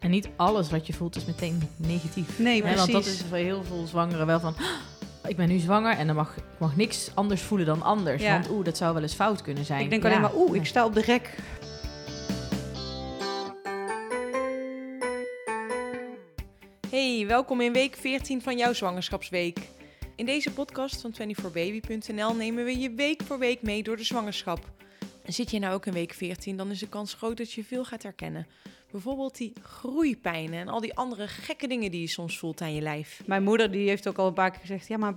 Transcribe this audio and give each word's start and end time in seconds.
En 0.00 0.10
niet 0.10 0.28
alles 0.36 0.70
wat 0.70 0.86
je 0.86 0.92
voelt 0.92 1.16
is 1.16 1.24
meteen 1.24 1.62
negatief. 1.76 2.38
Nee, 2.38 2.54
Hè, 2.62 2.72
precies. 2.72 2.78
want 2.92 2.92
dat 3.04 3.06
is 3.12 3.22
voor 3.28 3.36
heel 3.36 3.64
veel 3.64 3.86
zwangeren 3.86 4.26
wel 4.26 4.40
van... 4.40 4.54
"Ah, 4.58 5.30
Ik 5.30 5.36
ben 5.36 5.48
nu 5.48 5.58
zwanger 5.58 5.96
en 5.96 6.06
dan 6.06 6.16
mag 6.16 6.36
ik 6.36 6.42
mag 6.58 6.76
niks 6.76 7.10
anders 7.14 7.42
voelen 7.42 7.66
dan 7.66 7.82
anders. 7.82 8.22
Ja. 8.22 8.32
Want 8.32 8.50
oeh, 8.50 8.64
dat 8.64 8.76
zou 8.76 8.94
wel 8.94 9.02
eens 9.02 9.14
fout 9.14 9.42
kunnen 9.42 9.64
zijn. 9.64 9.80
Ik 9.80 9.90
denk 9.90 10.02
Ja. 10.02 10.08
alleen 10.08 10.20
maar, 10.20 10.34
oeh, 10.36 10.54
ik 10.56 10.66
sta 10.66 10.84
op 10.84 10.94
de 10.94 11.00
rek. 11.00 11.34
Hey, 16.90 17.24
welkom 17.26 17.60
in 17.60 17.72
week 17.72 17.96
14 17.96 18.42
van 18.42 18.56
jouw 18.58 18.72
zwangerschapsweek. 18.72 19.58
In 20.16 20.26
deze 20.26 20.52
podcast 20.52 21.00
van 21.00 21.12
24baby.nl 21.12 22.34
nemen 22.34 22.64
we 22.64 22.78
je 22.78 22.90
week 22.90 23.22
voor 23.22 23.38
week 23.38 23.62
mee 23.62 23.82
door 23.82 23.96
de 23.96 24.04
zwangerschap. 24.04 24.70
En 25.22 25.32
zit 25.32 25.50
je 25.50 25.58
nou 25.58 25.74
ook 25.74 25.86
in 25.86 25.92
week 25.92 26.12
14, 26.12 26.56
dan 26.56 26.70
is 26.70 26.78
de 26.78 26.88
kans 26.88 27.14
groot 27.14 27.36
dat 27.36 27.52
je 27.52 27.64
veel 27.64 27.84
gaat 27.84 28.02
herkennen. 28.02 28.46
Bijvoorbeeld 28.90 29.36
die 29.36 29.52
groeipijnen 29.62 30.60
en 30.60 30.68
al 30.68 30.80
die 30.80 30.94
andere 30.94 31.28
gekke 31.28 31.66
dingen 31.66 31.90
die 31.90 32.00
je 32.00 32.06
soms 32.06 32.38
voelt 32.38 32.60
aan 32.60 32.74
je 32.74 32.80
lijf. 32.80 33.22
Mijn 33.26 33.42
moeder 33.42 33.70
die 33.70 33.88
heeft 33.88 34.08
ook 34.08 34.18
al 34.18 34.26
een 34.26 34.32
paar 34.32 34.50
keer 34.50 34.60
gezegd, 34.60 34.88
ja, 34.88 34.96
maar 34.96 35.14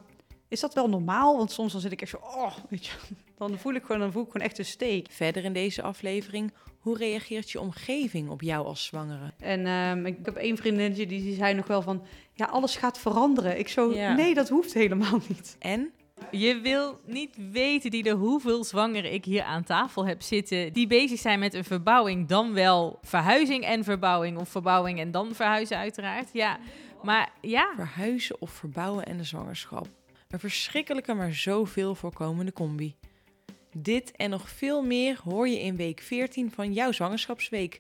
is 0.48 0.60
dat 0.60 0.74
wel 0.74 0.90
normaal? 0.90 1.38
Want 1.38 1.52
soms 1.52 1.72
dan 1.72 1.82
zit 1.82 1.92
ik 1.92 2.02
echt 2.02 2.12
zo, 2.12 2.18
oh, 2.18 2.56
weet 2.70 2.86
je, 2.86 2.92
dan 3.40 3.58
voel 3.58 3.74
ik 3.74 3.84
gewoon, 3.84 4.00
dan 4.02 4.12
voel 4.12 4.24
ik 4.24 4.32
gewoon 4.32 4.48
echt 4.48 4.58
een 4.58 4.66
steek. 4.66 5.08
Verder 5.12 5.44
in 5.44 5.54
deze 5.54 5.82
aflevering, 5.82 6.54
hoe 6.80 6.98
reageert 6.98 7.52
je 7.52 7.60
omgeving 7.60 8.30
op 8.30 8.42
jou 8.42 8.66
als 8.66 8.86
zwangere? 8.86 9.32
En 9.40 9.66
ehm, 9.66 10.06
ik 10.06 10.18
heb 10.24 10.36
één 10.36 10.58
vriendinnetje 10.58 11.08
die, 11.08 11.22
die 11.22 11.36
zei 11.36 11.54
nog 11.54 11.68
wel 11.68 11.82
van, 11.82 12.04
ja, 12.34 12.46
alles 12.46 12.76
gaat 12.76 13.00
veranderen. 13.00 13.60
Ik 13.60 13.68
zo, 13.68 13.94
Ja. 13.94 14.14
nee, 14.14 14.34
dat 14.34 14.50
hoeft 14.50 14.74
helemaal 14.74 15.20
niet. 15.30 15.56
En 15.60 15.92
Je 16.32 16.60
wil 16.60 17.00
niet 17.06 17.36
weten, 17.52 17.92
die 17.92 18.04
de 18.04 18.10
hoeveel 18.12 18.64
zwangeren 18.64 19.14
ik 19.14 19.26
hier 19.26 19.44
aan 19.44 19.64
tafel 19.64 20.06
heb 20.08 20.22
zitten. 20.22 20.74
Die 20.74 20.88
bezig 20.88 21.20
zijn 21.20 21.40
met 21.40 21.54
een 21.54 21.64
verbouwing, 21.64 22.28
dan 22.28 22.54
wel 22.54 23.00
verhuizing 23.02 23.64
en 23.64 23.84
verbouwing. 23.84 24.38
Of 24.38 24.50
verbouwing 24.50 25.00
en 25.00 25.12
dan 25.12 25.36
verhuizen 25.36 25.78
uiteraard. 25.78 26.30
Ja, 26.34 26.60
maar 27.04 27.30
ja. 27.42 27.72
verhuizen 27.76 28.42
of 28.42 28.52
verbouwen 28.52 29.06
en 29.06 29.18
de 29.18 29.24
zwangerschap. 29.24 29.88
Een 30.30 30.40
verschrikkelijke, 30.40 31.14
maar 31.14 31.34
zoveel 31.34 31.96
voorkomende 31.96 32.54
combi. 32.54 32.96
Dit 33.78 34.12
en 34.12 34.30
nog 34.30 34.50
veel 34.50 34.82
meer 34.82 35.20
hoor 35.24 35.48
je 35.48 35.60
in 35.60 35.76
week 35.76 36.00
14 36.00 36.52
van 36.52 36.74
jouw 36.74 36.92
zwangerschapsweek. 36.92 37.80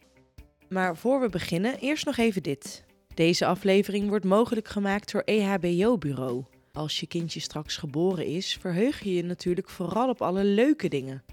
Maar 0.69 0.97
voor 0.97 1.19
we 1.19 1.29
beginnen, 1.29 1.79
eerst 1.79 2.05
nog 2.05 2.17
even 2.17 2.43
dit. 2.43 2.83
Deze 3.13 3.45
aflevering 3.45 4.09
wordt 4.09 4.25
mogelijk 4.25 4.67
gemaakt 4.67 5.11
door 5.11 5.21
EHBO 5.21 5.97
Bureau. 5.97 6.43
Als 6.73 6.99
je 6.99 7.07
kindje 7.07 7.39
straks 7.39 7.77
geboren 7.77 8.25
is, 8.25 8.57
verheug 8.59 9.03
je 9.03 9.13
je 9.13 9.23
natuurlijk 9.23 9.69
vooral 9.69 10.09
op 10.09 10.21
alle 10.21 10.43
leuke 10.43 10.87
dingen. 10.87 11.23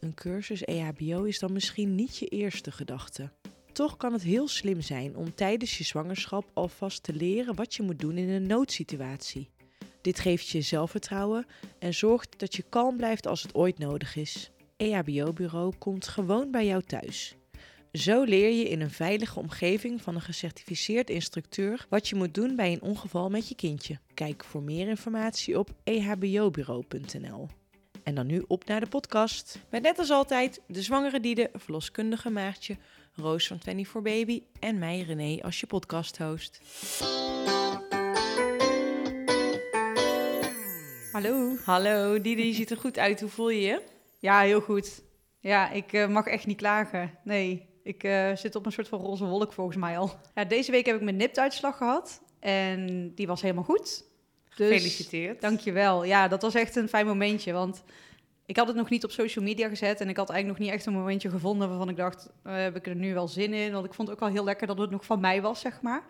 Een 0.00 0.14
cursus 0.14 0.64
EHBO 0.64 1.22
is 1.22 1.38
dan 1.38 1.52
misschien 1.52 1.94
niet 1.94 2.16
je 2.18 2.26
eerste 2.26 2.72
gedachte. 2.72 3.32
Toch 3.72 3.96
kan 3.96 4.12
het 4.12 4.22
heel 4.22 4.48
slim 4.48 4.80
zijn 4.80 5.16
om 5.16 5.34
tijdens 5.34 5.78
je 5.78 5.84
zwangerschap 5.84 6.50
alvast 6.54 7.02
te 7.02 7.12
leren 7.12 7.54
wat 7.54 7.74
je 7.74 7.82
moet 7.82 7.98
doen 7.98 8.16
in 8.16 8.28
een 8.28 8.46
noodsituatie. 8.46 9.50
Dit 10.06 10.18
geeft 10.20 10.48
je 10.48 10.60
zelfvertrouwen 10.60 11.46
en 11.78 11.94
zorgt 11.94 12.38
dat 12.38 12.56
je 12.56 12.64
kalm 12.68 12.96
blijft 12.96 13.26
als 13.26 13.42
het 13.42 13.54
ooit 13.54 13.78
nodig 13.78 14.16
is. 14.16 14.50
EHBO-bureau 14.76 15.72
komt 15.78 16.08
gewoon 16.08 16.50
bij 16.50 16.66
jou 16.66 16.82
thuis. 16.82 17.36
Zo 17.92 18.22
leer 18.22 18.50
je 18.50 18.68
in 18.68 18.80
een 18.80 18.90
veilige 18.90 19.38
omgeving 19.38 20.02
van 20.02 20.14
een 20.14 20.20
gecertificeerd 20.20 21.10
instructeur 21.10 21.86
wat 21.88 22.08
je 22.08 22.14
moet 22.14 22.34
doen 22.34 22.56
bij 22.56 22.72
een 22.72 22.82
ongeval 22.82 23.30
met 23.30 23.48
je 23.48 23.54
kindje. 23.54 23.98
Kijk 24.14 24.44
voor 24.44 24.62
meer 24.62 24.88
informatie 24.88 25.58
op 25.58 25.70
ehbobureau.nl. 25.84 27.48
En 28.02 28.14
dan 28.14 28.26
nu 28.26 28.44
op 28.46 28.64
naar 28.64 28.80
de 28.80 28.88
podcast. 28.88 29.58
Met 29.70 29.82
net 29.82 29.98
als 29.98 30.10
altijd 30.10 30.60
de 30.66 30.82
zwangere 30.82 31.20
Diede, 31.20 31.50
verloskundige 31.54 32.30
Maartje, 32.30 32.76
Roos 33.14 33.46
van 33.46 33.60
24 33.60 34.02
Baby 34.02 34.42
en 34.60 34.78
mij 34.78 35.00
René 35.00 35.42
als 35.42 35.60
je 35.60 35.66
podcast-host. 35.66 36.60
Hallo. 41.16 41.56
Hallo, 41.64 42.20
Diede, 42.20 42.46
je 42.46 42.52
ziet 42.52 42.70
er 42.70 42.76
goed 42.76 42.98
uit. 42.98 43.20
Hoe 43.20 43.28
voel 43.28 43.50
je 43.50 43.60
je? 43.60 43.82
Ja, 44.18 44.40
heel 44.40 44.60
goed. 44.60 45.02
Ja, 45.40 45.70
ik 45.70 45.92
eh, 45.92 46.08
mag 46.08 46.26
echt 46.26 46.46
niet 46.46 46.56
klagen. 46.56 47.18
Nee, 47.24 47.66
ik 47.82 48.02
eh, 48.02 48.30
zit 48.34 48.54
op 48.54 48.66
een 48.66 48.72
soort 48.72 48.88
van 48.88 49.00
roze 49.00 49.24
wolk 49.24 49.52
volgens 49.52 49.76
mij 49.76 49.98
al. 49.98 50.10
Ja, 50.34 50.44
deze 50.44 50.70
week 50.70 50.86
heb 50.86 50.96
ik 50.96 51.02
mijn 51.02 51.16
NIPT-uitslag 51.16 51.76
gehad 51.76 52.22
en 52.40 53.12
die 53.14 53.26
was 53.26 53.42
helemaal 53.42 53.64
goed. 53.64 53.82
Dus, 53.84 54.68
Gefeliciteerd. 54.68 55.40
Dankjewel. 55.40 56.04
Ja, 56.04 56.28
dat 56.28 56.42
was 56.42 56.54
echt 56.54 56.76
een 56.76 56.88
fijn 56.88 57.06
momentje, 57.06 57.52
want 57.52 57.82
ik 58.46 58.56
had 58.56 58.66
het 58.66 58.76
nog 58.76 58.90
niet 58.90 59.04
op 59.04 59.10
social 59.10 59.44
media 59.44 59.68
gezet 59.68 60.00
en 60.00 60.08
ik 60.08 60.16
had 60.16 60.30
eigenlijk 60.30 60.58
nog 60.58 60.68
niet 60.68 60.76
echt 60.78 60.86
een 60.86 60.98
momentje 61.00 61.30
gevonden 61.30 61.68
waarvan 61.68 61.88
ik 61.88 61.96
dacht, 61.96 62.30
eh, 62.42 62.54
heb 62.54 62.76
ik 62.76 62.86
er 62.86 62.96
nu 62.96 63.14
wel 63.14 63.28
zin 63.28 63.52
in? 63.52 63.72
Want 63.72 63.86
ik 63.86 63.94
vond 63.94 64.08
het 64.08 64.16
ook 64.16 64.24
wel 64.24 64.34
heel 64.34 64.44
lekker 64.44 64.66
dat 64.66 64.78
het 64.78 64.90
nog 64.90 65.04
van 65.04 65.20
mij 65.20 65.42
was, 65.42 65.60
zeg 65.60 65.80
maar. 65.80 66.02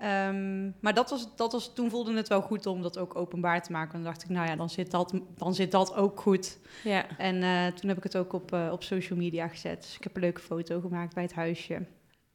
Ehm, 0.00 0.64
maar 0.80 0.94
dat 0.94 1.10
was, 1.10 1.36
dat 1.36 1.52
was, 1.52 1.74
toen 1.74 1.90
voelde 1.90 2.16
het 2.16 2.28
wel 2.28 2.40
goed 2.40 2.66
om 2.66 2.82
dat 2.82 2.98
ook 2.98 3.16
openbaar 3.16 3.62
te 3.62 3.72
maken. 3.72 3.94
En 3.94 4.02
dan 4.02 4.12
dacht 4.12 4.22
ik, 4.22 4.28
nou 4.28 4.48
ja, 4.48 4.56
dan 4.56 4.70
zit 4.70 4.90
dat, 4.90 5.14
dan 5.36 5.54
zit 5.54 5.70
dat 5.70 5.94
ook 5.94 6.20
goed. 6.20 6.58
Ja. 6.84 7.04
En 7.18 7.42
eh, 7.42 7.66
toen 7.66 7.88
heb 7.88 7.96
ik 7.98 8.02
het 8.02 8.16
ook 8.16 8.32
op, 8.32 8.52
eh, 8.52 8.68
op 8.72 8.82
social 8.82 9.18
media 9.18 9.48
gezet. 9.48 9.82
Dus 9.82 9.96
ik 9.96 10.02
heb 10.02 10.14
een 10.14 10.22
leuke 10.22 10.40
foto 10.40 10.80
gemaakt 10.80 11.14
bij 11.14 11.22
het 11.22 11.32
huisje. 11.34 11.86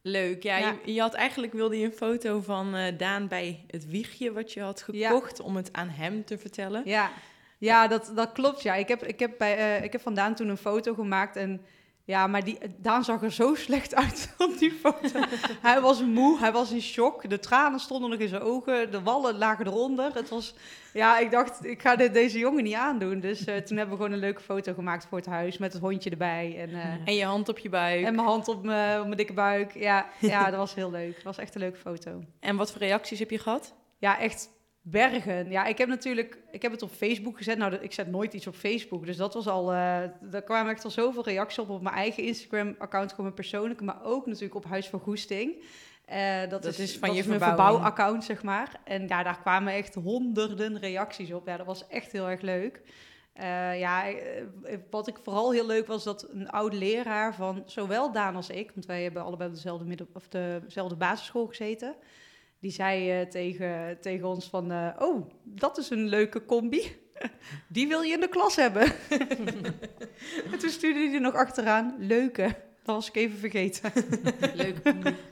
Leuk. 0.02 0.44
Ja, 0.44 0.58
Ja. 0.58 0.75
Je, 0.86 0.94
je 0.94 1.00
had 1.02 1.14
eigenlijk 1.14 1.54
wilde 1.54 1.80
je 1.80 1.86
een 1.86 1.92
foto 1.94 2.42
van 2.42 2.75
eh, 2.75 2.98
Daan 2.98 3.28
bij 3.28 3.64
het 3.68 3.88
wiegje 3.88 4.31
wat 4.31 4.52
je 4.54 4.62
had 4.62 4.86
Ja. 4.92 5.08
gekocht 5.09 5.40
om 5.40 5.56
het 5.56 5.74
aan 5.74 5.90
hem 5.90 6.25
te 6.25 6.38
vertellen. 6.38 6.81
Ja, 6.86 7.12
ja 7.58 7.88
dat, 7.88 8.12
dat 8.16 8.31
klopt. 8.31 8.62
Ja. 8.62 8.75
Ik, 8.75 8.88
heb, 8.88 9.04
ik, 9.04 9.20
heb 9.20 9.31
bij, 9.38 9.80
ik 9.84 9.92
heb 9.92 10.02
van 10.02 10.14
Daan 10.14 10.36
toen 10.36 10.50
een 10.50 10.58
foto 10.58 10.94
gemaakt. 10.94 11.36
En 11.36 11.62
ja, 12.06 12.28
maar 12.28 12.44
die, 12.44 12.58
Daan 12.78 13.04
zag 13.04 13.24
er 13.24 13.32
zo 13.32 13.56
slecht 13.56 13.96
uit 13.96 14.34
op 14.38 14.58
die 14.58 14.72
foto. 14.72 15.20
hij 15.62 15.82
was 15.82 16.04
moe, 16.04 16.40
hij 16.40 16.52
was 16.52 16.72
in 16.72 16.82
shock. 16.82 17.30
De 17.30 17.40
tranen 17.40 17.80
stonden 17.80 18.10
nog 18.10 18.20
in 18.20 18.28
zijn 18.28 18.42
ogen. 18.42 18.92
De 18.92 19.02
wallen 19.02 19.38
lagen 19.38 19.68
eronder. 19.68 20.14
Het 20.14 20.30
was, 20.30 20.56
ja, 20.94 21.20
ik 21.20 21.32
dacht, 21.32 21.66
ik 21.66 21.82
ga 21.82 21.96
dit, 21.96 22.14
deze 22.14 22.40
jongen 22.40 22.64
niet 22.64 22.74
aandoen. 22.74 23.20
Dus 23.20 23.46
eh, 23.46 23.58
toen 23.58 23.78
hebben 23.78 23.98
we 23.98 24.02
gewoon 24.04 24.18
een 24.18 24.24
leuke 24.24 24.42
foto 24.42 24.74
gemaakt 24.74 25.06
voor 25.06 25.18
het 25.18 25.28
huis. 25.28 25.58
Met 25.58 25.74
het 25.74 25.82
hondje 25.82 26.10
erbij. 26.10 26.56
En, 26.58 26.70
eh, 26.70 26.94
En 27.06 27.16
je 27.16 27.26
hand 27.26 27.50
op 27.50 27.58
je 27.58 27.70
buik. 27.70 28.00
en 28.00 28.06
En, 28.06 28.16
mijn 28.16 28.28
hand 28.28 28.48
op 28.48 28.64
mijn, 28.64 29.00
op 29.00 29.06
mijn 29.06 29.18
dikke 29.18 29.34
buik. 29.34 29.74
Ja, 29.74 30.06
ja, 30.20 30.50
dat 30.50 30.60
was 30.60 30.76
heel 30.76 30.92
leuk. 30.92 31.14
Dat 31.16 31.24
was 31.24 31.38
echt 31.38 31.56
een 31.56 31.62
leuke 31.62 31.78
foto. 31.78 32.24
wat 32.56 32.72
voor 32.72 32.82
reacties 32.82 33.20
heb 33.20 33.30
je 33.30 33.40
gehad? 33.40 33.74
Ja, 33.98 34.20
echt 34.20 34.50
bergen. 34.88 35.50
Ja, 35.50 35.66
ik 35.66 35.78
heb 35.78 35.88
natuurlijk, 35.88 36.38
ik 36.51 36.62
heb 36.62 36.72
het 36.72 36.81
op 36.81 36.91
Facebook 36.91 37.38
gezet. 37.38 37.57
Nou, 37.57 37.73
ik 37.73 37.94
zet 37.94 38.12
nooit 38.12 38.34
iets 38.34 38.47
op 38.47 38.56
Facebook, 38.56 39.06
dus 39.06 39.18
dat 39.18 39.34
was 39.34 39.47
al, 39.47 39.73
eh 39.73 40.01
daar 40.22 40.44
kwamen 40.44 40.72
echt 40.72 40.84
al 40.84 40.90
zoveel 40.90 41.23
reacties 41.23 41.59
op 41.59 41.69
op 41.69 41.81
mijn 41.81 41.96
eigen 41.96 42.23
Instagram-account, 42.23 43.09
gewoon 43.09 43.25
mijn 43.25 43.35
persoonlijke, 43.35 43.84
maar 43.84 44.03
ook 44.03 44.25
natuurlijk 44.25 44.56
op 44.56 44.66
Huis 44.66 44.88
van 44.88 45.00
Goesting. 45.00 45.63
Eh, 46.06 46.40
dat, 46.40 46.50
Dat 46.50 46.66
is, 46.66 46.79
is 46.79 46.97
van 46.97 47.07
dat 47.07 47.18
je 47.18 47.24
is 47.24 47.28
mijn 47.28 47.40
verbouwaccount, 47.40 48.24
zeg 48.24 48.44
maar. 48.44 48.79
En 48.84 49.07
ja, 49.07 49.24
daar 49.24 49.40
kwamen 49.40 49.74
echt 49.74 49.95
honderden 49.95 50.79
reacties 50.79 51.34
op. 51.34 51.47
Ja, 51.47 51.57
dat 51.57 51.66
was 51.66 51.88
echt 51.88 52.12
heel 52.12 52.29
erg 52.29 52.41
leuk. 52.41 52.81
Eh, 53.34 53.79
ja, 53.79 54.03
wat 54.90 55.07
ik 55.07 55.18
vooral 55.24 55.51
heel 55.51 55.66
leuk 55.66 55.88
was 55.88 56.03
dat 56.03 56.28
een 56.31 56.50
oude 56.50 56.78
leraar 56.78 57.35
van 57.35 57.63
zowel 57.66 58.12
Daan 58.12 58.35
als 58.35 58.50
ik, 58.50 58.72
want 58.74 58.85
wij 58.85 59.03
hebben 59.03 59.24
allebei 59.24 59.50
op 59.50 59.56
dezelfde, 59.56 59.85
midden, 59.85 60.07
of 60.13 60.28
dezelfde 60.28 60.95
basisschool 60.95 61.47
gezeten, 61.47 61.95
die 62.66 62.74
zei 62.74 63.12
eh, 63.12 63.28
tegen, 63.28 63.98
tegen 64.02 64.28
ons 64.28 64.50
van, 64.50 64.72
eh, 64.72 64.90
oh, 65.00 65.30
dat 65.44 65.78
is 65.78 65.90
een 65.90 66.08
leuke 66.08 66.46
combi. 66.46 66.81
Die 67.68 67.88
wil 67.88 68.02
je 68.02 68.14
in 68.14 68.20
de 68.20 68.28
klas 68.28 68.56
hebben. 68.56 68.84
en 70.52 70.59
toen 70.59 70.70
stuurde 70.70 71.00
hij 71.00 71.14
er 71.14 71.22
nog 71.22 71.34
achteraan, 71.34 71.96
leuke. 72.00 72.44
Dat 72.84 72.96
was 72.96 73.08
ik 73.08 73.16
even 73.16 73.38
vergeten. 73.38 73.92
Leuk. 74.54 74.78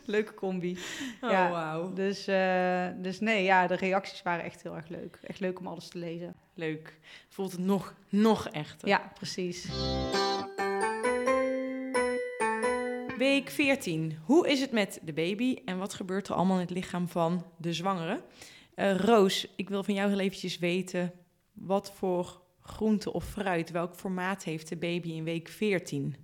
leuke 0.06 0.34
combi. 0.34 0.78
Oh, 1.22 1.30
Ja. 1.30 1.50
wauw. 1.50 1.94
Dus, 1.94 2.28
eh, 2.28 2.88
dus 2.98 3.20
nee, 3.20 3.44
ja, 3.44 3.68
de 3.68 3.76
reacties 3.76 4.22
waren 4.22 4.44
echt 4.44 4.64
heel 4.64 4.76
erg 4.76 4.88
leuk. 4.88 5.20
Echt 5.22 5.40
leuk 5.40 5.60
om 5.60 5.68
alles 5.68 5.88
te 5.88 5.98
lezen. 5.98 6.36
Leuk. 6.54 6.98
Voelt 7.30 7.52
het 7.52 7.62
nog, 7.62 7.94
nog 8.10 8.48
echter. 8.50 8.88
Ja, 8.88 9.12
precies. 9.14 9.68
Week 13.24 13.50
14. 13.50 14.18
Hoe 14.26 14.48
is 14.48 14.62
het 14.62 14.72
met 14.72 15.00
de 15.04 15.14
baby 15.14 15.56
en 15.66 15.78
wat 15.78 15.94
gebeurt 15.94 16.28
er 16.28 16.36
allemaal 16.36 16.56
in 16.56 16.62
het 16.62 16.70
lichaam 16.70 17.08
van 17.08 17.46
de 17.58 17.74
zwangere? 17.74 18.22
Eh, 18.76 18.96
Roos, 18.96 19.48
ik 19.56 19.70
wil 19.70 19.84
van 19.84 19.94
jou 19.94 20.10
heel 20.10 20.20
eventjes 20.20 20.58
weten, 20.58 21.12
wat 21.52 21.92
voor 21.92 22.42
groente 22.62 23.14
of 23.14 23.26
fruit, 23.26 23.72
welk 23.72 23.96
formaat 23.96 24.44
heeft 24.44 24.70
de 24.70 24.76
baby 24.76 25.10
in 25.12 25.24
week 25.24 25.48
14? 25.48 26.16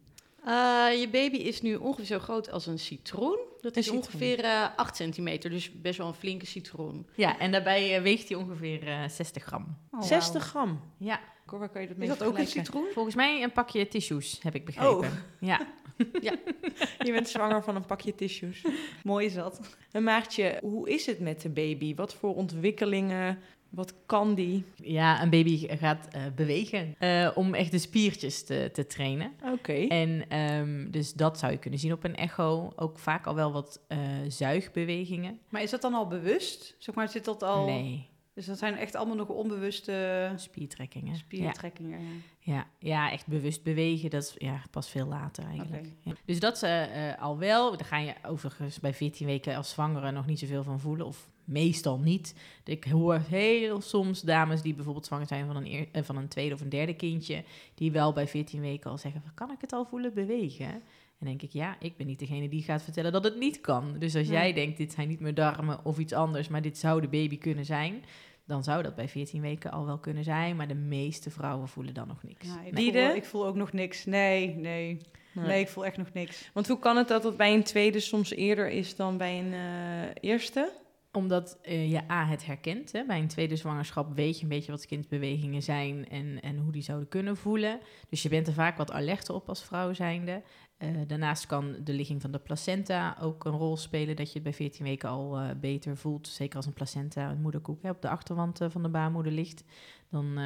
Eh, 0.46 0.54
je 1.00 1.08
baby 1.12 1.38
is 1.38 1.62
nu 1.62 1.76
ongeveer 1.76 2.06
zo 2.06 2.20
groot 2.20 2.52
als 2.52 2.66
een 2.66 2.80
citroen. 2.80 3.40
Dat 3.62 3.72
Een 3.72 3.78
is 3.80 3.86
citroen. 3.86 4.04
ongeveer 4.04 4.40
eh 4.44 4.68
8 4.76 4.96
centimeter, 4.96 5.50
dus 5.50 5.82
best 5.82 5.98
wel 5.98 6.08
een 6.08 6.14
flinke 6.14 6.46
citroen. 6.46 7.08
Ja, 7.16 7.40
en 7.40 7.52
daarbij 7.52 8.02
weegt 8.02 8.30
hij 8.30 8.38
ongeveer 8.38 8.88
eh, 8.88 9.10
60 9.10 9.44
gram. 9.44 9.78
Oh, 9.92 10.02
60 10.02 10.44
gram. 10.44 10.82
Ja, 10.98 11.20
Waar 11.58 11.70
kan 11.70 11.82
je 11.82 11.88
dat 11.88 11.98
mee 11.98 12.10
Is 12.10 12.18
dat 12.18 12.28
ook 12.28 12.38
een 12.38 12.48
citroen? 12.48 12.86
volgens 12.94 13.16
mij 13.16 13.44
een 13.44 13.52
pakje 13.52 13.88
tissues, 13.88 14.40
heb 14.42 14.56
ik 14.56 14.66
begrepen. 14.66 14.98
Oh. 14.98 15.06
Ja. 15.40 15.68
Je 17.06 17.12
bent 17.12 17.28
zwanger 17.28 17.64
van 17.64 17.76
een 17.76 17.86
pakje 17.86 18.16
tissues. 18.16 18.66
Mooi 19.04 19.26
is 19.26 19.34
dat. 19.34 19.60
En 19.92 20.04
Maartje, 20.04 20.58
hoe 20.62 20.90
is 20.90 21.06
het 21.06 21.20
met 21.20 21.42
de 21.42 21.50
baby? 21.50 21.96
Wat 21.96 22.14
voor 22.14 22.36
ontwikkelingen 22.36 23.38
Wat 23.70 23.94
kan 24.06 24.36
die? 24.36 24.66
Ja, 24.76 25.22
een 25.22 25.30
baby 25.30 25.68
gaat 25.68 26.08
eh, 26.12 26.22
bewegen 26.36 26.96
eh, 27.00 27.32
om 27.36 27.54
echt 27.54 27.72
de 27.72 27.78
spiertjes 27.78 28.44
te, 28.44 28.70
te 28.74 28.88
trainen. 28.88 29.32
Oké. 29.54 29.74
En 29.74 30.30
ehm, 30.30 30.92
dus 30.92 31.14
dat 31.14 31.40
zou 31.40 31.52
je 31.52 31.58
kunnen 31.58 31.80
zien 31.80 31.94
op 31.94 32.04
een 32.04 32.16
echo. 32.16 32.72
Ook 32.76 33.00
vaak 33.00 33.26
al 33.28 33.36
wel 33.36 33.52
wat 33.52 33.82
eh, 33.88 33.98
zuigbewegingen. 34.28 35.40
Maar 35.50 35.62
is 35.62 35.70
dat 35.70 35.82
dan 35.82 35.94
al 35.94 36.08
bewust? 36.08 36.76
Zeg 36.78 36.96
maar, 36.96 37.10
zit 37.10 37.26
dat 37.26 37.44
al... 37.44 37.66
Nee, 37.66 38.09
Dus 38.40 38.48
dat 38.48 38.58
zijn 38.58 38.76
echt 38.78 38.96
allemaal 38.96 39.16
nog 39.16 39.28
onbewuste 39.28 40.32
spiertrekkingen. 40.36 41.16
Spiertrekkingen. 41.16 42.00
Ja. 42.00 42.08
Ja, 42.40 42.68
ja, 42.80 43.12
echt 43.12 43.28
bewust 43.28 43.64
bewegen, 43.64 44.10
dat 44.10 44.24
is 44.24 44.34
ja, 44.38 44.62
pas 44.72 44.90
veel 44.90 45.06
later 45.08 45.46
eigenlijk. 45.46 45.88
Ja. 46.02 46.14
Dus 46.26 46.40
dat 46.40 46.64
eh, 46.64 47.10
eh, 47.10 47.22
al 47.22 47.38
wel. 47.38 47.78
Daar 47.78 47.86
ga 47.86 47.98
je 47.98 48.14
overigens 48.28 48.80
bij 48.80 48.94
14 48.94 49.26
weken 49.26 49.56
als 49.56 49.70
zwangere 49.70 50.12
nog 50.12 50.26
niet 50.26 50.40
zoveel 50.40 50.64
van 50.64 50.80
voelen. 50.80 51.06
Of 51.06 51.30
meestal 51.44 52.00
niet. 52.00 52.36
Ik 52.64 52.84
hoor 52.84 53.20
heel 53.28 53.82
soms 53.82 54.22
dames 54.22 54.62
die 54.62 54.74
bijvoorbeeld 54.76 55.06
zwanger 55.06 55.28
zijn 55.28 55.46
van 55.46 55.56
een, 55.56 55.66
eer- 55.74 55.88
eh, 55.92 56.04
van 56.04 56.18
een 56.18 56.28
tweede 56.28 56.54
of 56.54 56.62
een 56.62 56.70
derde 56.70 56.96
kindje. 56.96 57.44
Die 57.76 57.92
wel 57.92 58.14
bij 58.14 58.28
14 58.28 58.62
weken 58.62 58.90
al 58.92 58.98
zeggen, 58.98 59.22
van, 59.22 59.34
kan 59.34 59.52
ik 59.52 59.62
het 59.62 59.74
al 59.74 59.86
voelen 59.86 60.14
bewegen? 60.14 60.82
En 61.20 61.26
denk 61.26 61.42
ik, 61.42 61.52
ja, 61.52 61.76
ik 61.80 61.98
ben 61.98 62.08
niet 62.08 62.20
degene 62.20 62.50
die 62.50 62.64
gaat 62.64 62.84
vertellen 62.84 63.12
dat 63.12 63.24
het 63.24 63.40
niet 63.40 63.62
kan. 63.62 63.96
Dus 63.98 64.16
als 64.16 64.28
Nee. 64.28 64.38
jij 64.38 64.54
denkt, 64.54 64.78
dit 64.78 64.92
zijn 64.94 65.08
niet 65.08 65.20
meer 65.20 65.34
darmen 65.34 65.86
of 65.86 66.00
iets 66.00 66.14
anders, 66.14 66.48
maar 66.48 66.62
dit 66.62 66.78
zou 66.78 67.02
de 67.02 67.08
baby 67.08 67.38
kunnen 67.38 67.66
zijn, 67.66 68.04
dan 68.50 68.64
zou 68.64 68.84
dat 68.84 68.96
bij 68.96 69.08
14 69.10 69.42
weken 69.42 69.72
al 69.72 69.86
wel 69.86 69.98
kunnen 69.98 70.24
zijn. 70.24 70.56
Maar 70.56 70.68
de 70.68 70.74
meeste 70.76 71.30
vrouwen 71.30 71.68
voelen 71.68 71.94
dan 71.94 72.08
nog 72.08 72.24
niks. 72.24 72.48
Ja, 72.48 72.62
ik, 72.66 72.72
Nee. 72.74 72.92
voel, 72.92 73.16
ik 73.16 73.26
voel 73.26 73.46
ook 73.46 73.56
nog 73.56 73.72
niks. 73.72 74.06
Nee, 74.06 74.56
nee. 74.56 74.98
Nee, 75.34 75.60
ik 75.62 75.68
voel 75.68 75.86
echt 75.86 75.98
nog 75.98 76.14
niks. 76.14 76.50
Want 76.54 76.68
hoe 76.68 76.80
kan 76.80 76.98
het 76.98 77.08
dat 77.08 77.24
het 77.24 77.38
bij 77.38 77.54
een 77.54 77.64
tweede 77.64 78.00
soms 78.00 78.32
eerder 78.32 78.70
is 78.70 78.96
dan 78.96 79.18
bij 79.18 79.40
een 79.40 79.54
eh, 79.54 80.30
eerste? 80.32 80.72
Omdat 81.12 81.60
eh, 81.62 81.92
je 81.92 82.12
A, 82.12 82.26
het 82.26 82.46
herkent. 82.46 82.92
Hè? 82.92 83.06
Bij 83.06 83.20
een 83.20 83.28
tweede 83.28 83.56
zwangerschap 83.56 84.16
weet 84.16 84.38
je 84.38 84.44
een 84.44 84.50
beetje 84.50 84.72
wat 84.72 84.86
kindsbewegingen 84.86 85.64
zijn 85.64 86.10
en, 86.10 86.42
en 86.42 86.58
hoe 86.58 86.72
die 86.72 86.82
zouden 86.82 87.08
kunnen 87.08 87.38
voelen. 87.38 87.80
Dus 88.10 88.24
je 88.24 88.30
bent 88.30 88.48
er 88.48 88.54
vaak 88.54 88.78
wat 88.78 88.92
alerter 88.92 89.36
op 89.36 89.50
als 89.50 89.64
vrouw 89.64 89.94
zijnde. 89.94 90.44
Eh, 90.78 90.90
daarnaast 91.08 91.46
kan 91.46 91.76
de 91.84 91.94
ligging 91.94 92.22
van 92.22 92.32
de 92.32 92.40
placenta 92.40 93.18
ook 93.22 93.46
een 93.46 93.52
rol 93.52 93.78
spelen, 93.78 94.16
dat 94.16 94.28
je 94.28 94.34
het 94.34 94.44
bij 94.44 94.54
14 94.54 94.86
weken 94.86 95.10
al 95.10 95.38
eh, 95.38 95.50
beter 95.60 95.98
voelt. 95.98 96.28
Zeker 96.28 96.56
als 96.56 96.66
een 96.66 96.74
placenta, 96.74 97.30
een 97.30 97.42
moederkoek, 97.42 97.82
hè, 97.82 97.90
op 97.90 98.02
de 98.02 98.10
achterwand 98.10 98.60
van 98.68 98.84
de 98.84 98.90
baarmoeder 98.90 99.32
ligt. 99.32 99.64
Dan 100.10 100.40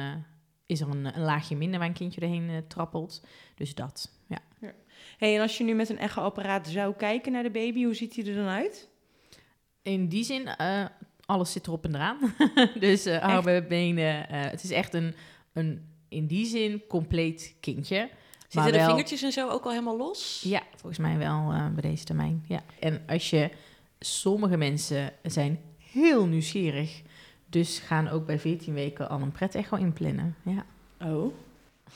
is 0.66 0.80
er 0.80 0.88
een, 0.88 1.16
een 1.16 1.24
laagje 1.24 1.56
minder 1.56 1.78
waar 1.78 1.88
een 1.88 1.94
kindje 1.94 2.20
erheen 2.20 2.64
trappelt. 2.68 3.26
Dus 3.54 3.74
dat, 3.74 4.10
ja. 4.28 4.38
hey, 5.18 5.34
en 5.34 5.40
als 5.40 5.58
je 5.58 5.64
nu 5.64 5.74
met 5.74 5.88
een 5.88 5.98
echo-apparaat 5.98 6.68
zou 6.68 6.94
kijken 6.94 7.32
naar 7.32 7.42
de 7.42 7.50
baby, 7.50 7.84
hoe 7.84 7.94
ziet 7.94 8.16
hij 8.16 8.26
er 8.26 8.34
dan 8.34 8.48
uit? 8.48 8.92
In 9.84 10.08
die 10.08 10.24
zin, 10.24 10.46
eh, 10.46 10.84
alles 11.26 11.52
zit 11.52 11.66
erop 11.66 11.84
en 11.84 11.94
eraan. 11.94 12.34
dus 12.80 13.04
eh 13.04 13.22
armen, 13.22 13.68
benen. 13.68 14.28
eh, 14.28 14.40
het 14.50 14.62
is 14.62 14.70
echt 14.70 14.94
een, 14.94 15.14
een, 15.52 15.88
in 16.08 16.26
die 16.26 16.46
zin, 16.46 16.82
compleet 16.88 17.54
kindje. 17.60 18.08
Zitten 18.48 18.72
de 18.72 18.78
wel- 18.78 18.88
vingertjes 18.88 19.22
en 19.22 19.32
zo 19.32 19.48
ook 19.48 19.64
al 19.64 19.70
helemaal 19.70 19.96
los? 19.96 20.40
Ja, 20.44 20.62
volgens 20.70 20.98
mij 20.98 21.18
wel 21.18 21.52
bij 21.72 21.82
deze 21.82 22.04
termijn. 22.04 22.44
Ja. 22.48 22.62
En 22.80 23.02
als 23.06 23.30
je, 23.30 23.50
sommige 23.98 24.56
mensen 24.56 25.12
zijn 25.22 25.60
heel 25.92 26.26
nieuwsgierig. 26.26 27.02
Dus 27.46 27.78
gaan 27.78 28.08
ook 28.08 28.26
bij 28.26 28.38
14 28.38 28.74
weken 28.74 29.08
al 29.08 29.20
een 29.20 29.32
pret-echo 29.32 29.76
inplannen. 29.76 30.36
Ja. 30.42 30.64
Oh. 31.06 31.34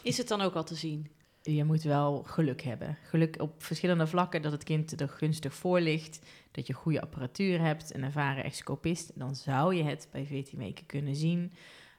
Is 0.02 0.18
het 0.18 0.28
dan 0.28 0.40
ook 0.40 0.54
al 0.54 0.64
te 0.64 0.74
zien? 0.74 1.06
Je 1.54 1.64
moet 1.64 1.82
wel 1.82 2.22
geluk 2.22 2.62
hebben. 2.62 2.96
Geluk 3.02 3.40
op 3.40 3.62
verschillende 3.62 4.06
vlakken 4.06 4.42
dat 4.42 4.52
het 4.52 4.64
kind 4.64 5.00
er 5.00 5.08
gunstig 5.08 5.54
voor 5.54 5.80
ligt. 5.80 6.18
Dat 6.50 6.66
je 6.66 6.72
goede 6.72 7.00
apparatuur 7.00 7.60
hebt, 7.60 7.94
een 7.94 8.04
ervaren 8.04 8.44
excopist. 8.44 9.10
Dan 9.14 9.36
zou 9.36 9.74
je 9.74 9.82
het 9.82 10.08
bij 10.12 10.26
14 10.26 10.58
weken 10.58 10.86
kunnen 10.86 11.16
zien. 11.16 11.52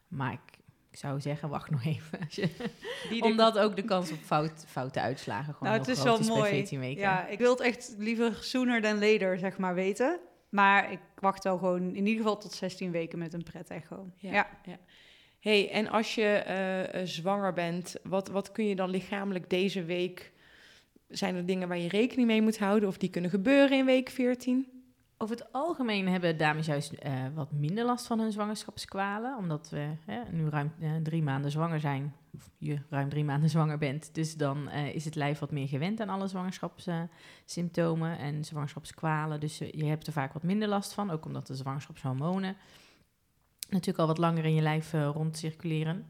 Maar 0.08 0.34
ik, 0.34 0.58
ik 0.92 0.98
zou 0.98 1.22
zeggen, 1.22 1.50
wacht 1.50 1.70
nog 1.70 1.84
even. 1.84 2.20
Die 3.10 3.24
Omdat 3.24 3.58
ook 3.58 3.76
de 3.76 3.84
kans 3.84 4.12
op 4.12 4.20
fout, 4.24 4.66
foute 4.68 5.00
uitslagen 5.00 5.54
gewoon 5.54 5.70
Nou, 5.70 5.80
het 5.80 5.88
is 5.88 6.00
groot 6.00 6.12
wel 6.12 6.20
is 6.20 6.28
mooi. 6.28 6.42
bij 6.42 6.52
14 6.52 6.80
weken. 6.80 7.02
Ja, 7.02 7.28
ik 7.28 7.40
wil 7.40 7.52
het 7.52 7.62
echt 7.62 7.96
liever 7.98 8.38
sooner 8.42 8.82
dan 8.82 9.00
later, 9.00 9.40
zeg 9.40 9.58
maar, 9.58 9.74
weten. 9.74 10.20
Maar 10.50 10.92
ik 10.92 11.00
wacht 11.16 11.44
wel 11.44 11.58
gewoon 11.58 11.82
in 11.82 12.06
ieder 12.06 12.24
geval 12.24 12.38
tot 12.38 12.54
16 12.54 12.92
weken 12.92 13.20
met 13.20 13.34
een 13.34 13.44
pret-echo. 13.44 14.10
Ja. 14.16 14.32
Ja. 14.64 14.78
Hey, 15.40 15.72
en 15.72 15.90
als 15.90 16.16
je 16.16 16.24
eh, 16.26 17.02
eh, 17.02 17.08
zwanger 17.08 17.54
bent, 17.54 17.96
wat, 18.04 18.28
wat 18.28 18.52
kun 18.52 18.66
je 18.66 18.76
dan 18.76 18.90
lichamelijk 18.90 19.50
deze 19.50 19.84
week... 19.84 20.32
Zijn 21.10 21.36
er 21.36 21.46
dingen 21.46 21.68
waar 21.68 21.78
je 21.78 21.90
rekening 21.90 22.28
mee 22.28 22.42
moet 22.42 22.60
houden 22.60 22.90
of 22.90 22.98
die 22.98 23.10
kunnen 23.10 23.30
gebeuren 23.30 23.78
in 23.78 23.86
week 23.86 24.10
14? 24.10 24.68
Over 25.18 25.36
het 25.36 25.54
algemeen 25.54 26.08
hebben 26.08 26.38
dames 26.38 26.66
juist 26.66 26.94
eh, 26.94 27.14
wat 27.34 27.52
minder 27.52 27.86
last 27.86 28.08
van 28.08 28.20
hun 28.20 28.32
zwangerschapskwalen. 28.32 29.38
Omdat 29.38 29.70
we 29.70 29.88
nu 30.32 30.50
ruim 30.50 30.74
drie 31.04 31.22
maanden 31.22 31.52
zwanger 31.52 31.80
zijn. 31.80 32.16
Of 32.34 32.50
je 32.58 32.80
ruim 32.90 33.10
drie 33.10 33.24
maanden 33.24 33.50
zwanger 33.60 33.78
bent. 33.78 34.16
Dus 34.16 34.36
dan 34.36 34.70
is 34.70 35.06
het 35.06 35.16
lijf 35.16 35.40
wat 35.40 35.52
meer 35.52 35.68
gewend 35.68 36.02
aan 36.02 36.10
alle 36.10 36.28
zwangerschapssymptomen 36.28 38.18
en 38.18 38.46
zwangerschapskwalen. 38.46 39.40
Dus 39.40 39.58
je 39.58 39.86
hebt 39.86 40.08
er 40.08 40.14
vaak 40.14 40.34
wat 40.34 40.44
minder 40.44 40.68
last 40.68 40.94
van. 40.94 41.12
Ook 41.12 41.26
omdat 41.26 41.48
de 41.48 41.56
zwangerschapshormonen 41.56 42.56
natuurlijk 43.70 44.00
al 44.00 44.08
wat 44.08 44.18
langer 44.18 44.46
in 44.46 44.54
je 44.54 44.62
lijf 44.62 44.94
eh, 44.94 45.10
rondcirculeren. 45.14 46.08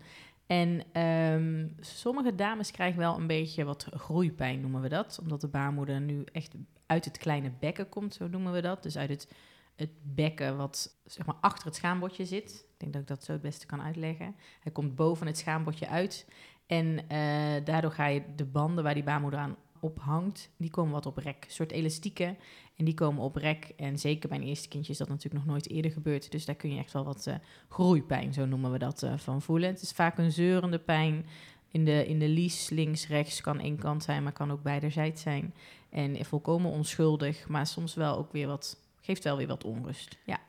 En 0.48 0.84
ehm, 0.92 1.68
sommige 1.80 2.36
dames 2.36 2.72
krijgen 2.72 3.00
wel 3.00 3.16
een 3.16 3.28
beetje 3.28 3.64
wat 3.64 3.88
groeipijn, 3.92 4.62
noemen 4.62 4.82
we 4.82 4.90
dat. 4.90 5.20
Omdat 5.22 5.42
de 5.42 5.48
baarmoeder 5.48 6.02
nu 6.02 6.24
echt 6.32 6.56
uit 6.86 7.06
het 7.06 7.18
kleine 7.18 7.52
bekken 7.60 7.90
komt, 7.90 8.14
zo 8.14 8.28
noemen 8.28 8.54
we 8.54 8.62
dat. 8.62 8.84
Dus 8.84 8.98
uit 8.98 9.10
het, 9.10 9.32
het 9.76 9.90
bekken 10.02 10.58
wat 10.58 11.00
zeg 11.06 11.26
maar 11.26 11.36
achter 11.42 11.66
het 11.66 11.76
schaambodje 11.76 12.26
zit. 12.26 12.52
Ik 12.52 12.80
denk 12.80 12.94
dat 12.94 13.02
ik 13.02 13.08
dat 13.08 13.24
zo 13.24 13.32
het 13.32 13.42
beste 13.42 13.66
kan 13.66 13.82
uitleggen. 13.82 14.36
Hij 14.60 14.72
komt 14.72 14.96
boven 14.96 15.28
het 15.28 15.38
schaambodje 15.38 15.88
uit. 15.88 16.28
En 16.68 17.08
eh, 17.08 17.66
daardoor 17.66 17.92
ga 17.92 18.06
je 18.06 18.24
de 18.36 18.46
banden 18.46 18.84
waar 18.84 18.94
die 18.94 19.04
baarmoeder 19.04 19.40
aan 19.40 19.56
ophangt, 19.80 20.50
die 20.58 20.70
komen 20.70 20.94
wat 20.94 21.06
op 21.06 21.18
rek. 21.18 21.46
Een 21.46 21.52
soort 21.52 21.72
elastieken. 21.72 22.38
En 22.76 22.86
die 22.86 22.94
komen 22.94 23.24
op 23.24 23.36
rek. 23.36 23.74
En 23.76 24.00
zeker 24.00 24.30
bij 24.30 24.38
een 24.38 24.48
eerste 24.48 24.68
kindje 24.68 24.92
is 24.92 24.98
dat 24.98 25.10
natuurlijk 25.10 25.46
nog 25.46 25.54
nooit 25.54 25.70
eerder 25.70 25.92
gebeurd. 25.92 26.32
Dus 26.32 26.46
daar 26.46 26.56
kun 26.56 26.74
je 26.74 26.80
echt 26.80 26.94
wel 26.94 27.04
wat 27.04 27.28
eh, 27.28 27.36
groeipijn, 27.70 28.34
zo 28.34 28.46
noemen 28.46 28.72
we 28.72 28.78
dat, 28.78 29.04
eh, 29.04 29.18
van 29.18 29.42
voelen. 29.42 29.70
Het 29.70 29.82
is 29.82 29.92
vaak 29.92 30.18
een 30.18 30.32
zeurende 30.32 30.80
pijn. 30.80 31.26
In 31.72 31.86
de, 31.86 32.08
in 32.08 32.20
de 32.20 32.28
lies, 32.28 32.70
links, 32.70 33.08
rechts, 33.08 33.42
kan 33.42 33.60
één 33.60 33.78
kant 33.78 34.04
zijn, 34.04 34.24
maar 34.24 34.32
kan 34.32 34.52
ook 34.52 34.64
beiderzijds 34.64 35.22
zijn. 35.22 35.54
En 35.90 36.26
volkomen 36.26 36.72
onschuldig, 36.72 37.48
maar 37.48 37.68
soms 37.68 37.94
wel 37.94 38.18
ook 38.18 38.32
weer 38.32 38.48
wat, 38.48 38.78
geeft 39.02 39.24
wel 39.24 39.38
weer 39.38 39.48
wat 39.48 39.64
onrust. 39.64 40.18
Ja. 40.26 40.40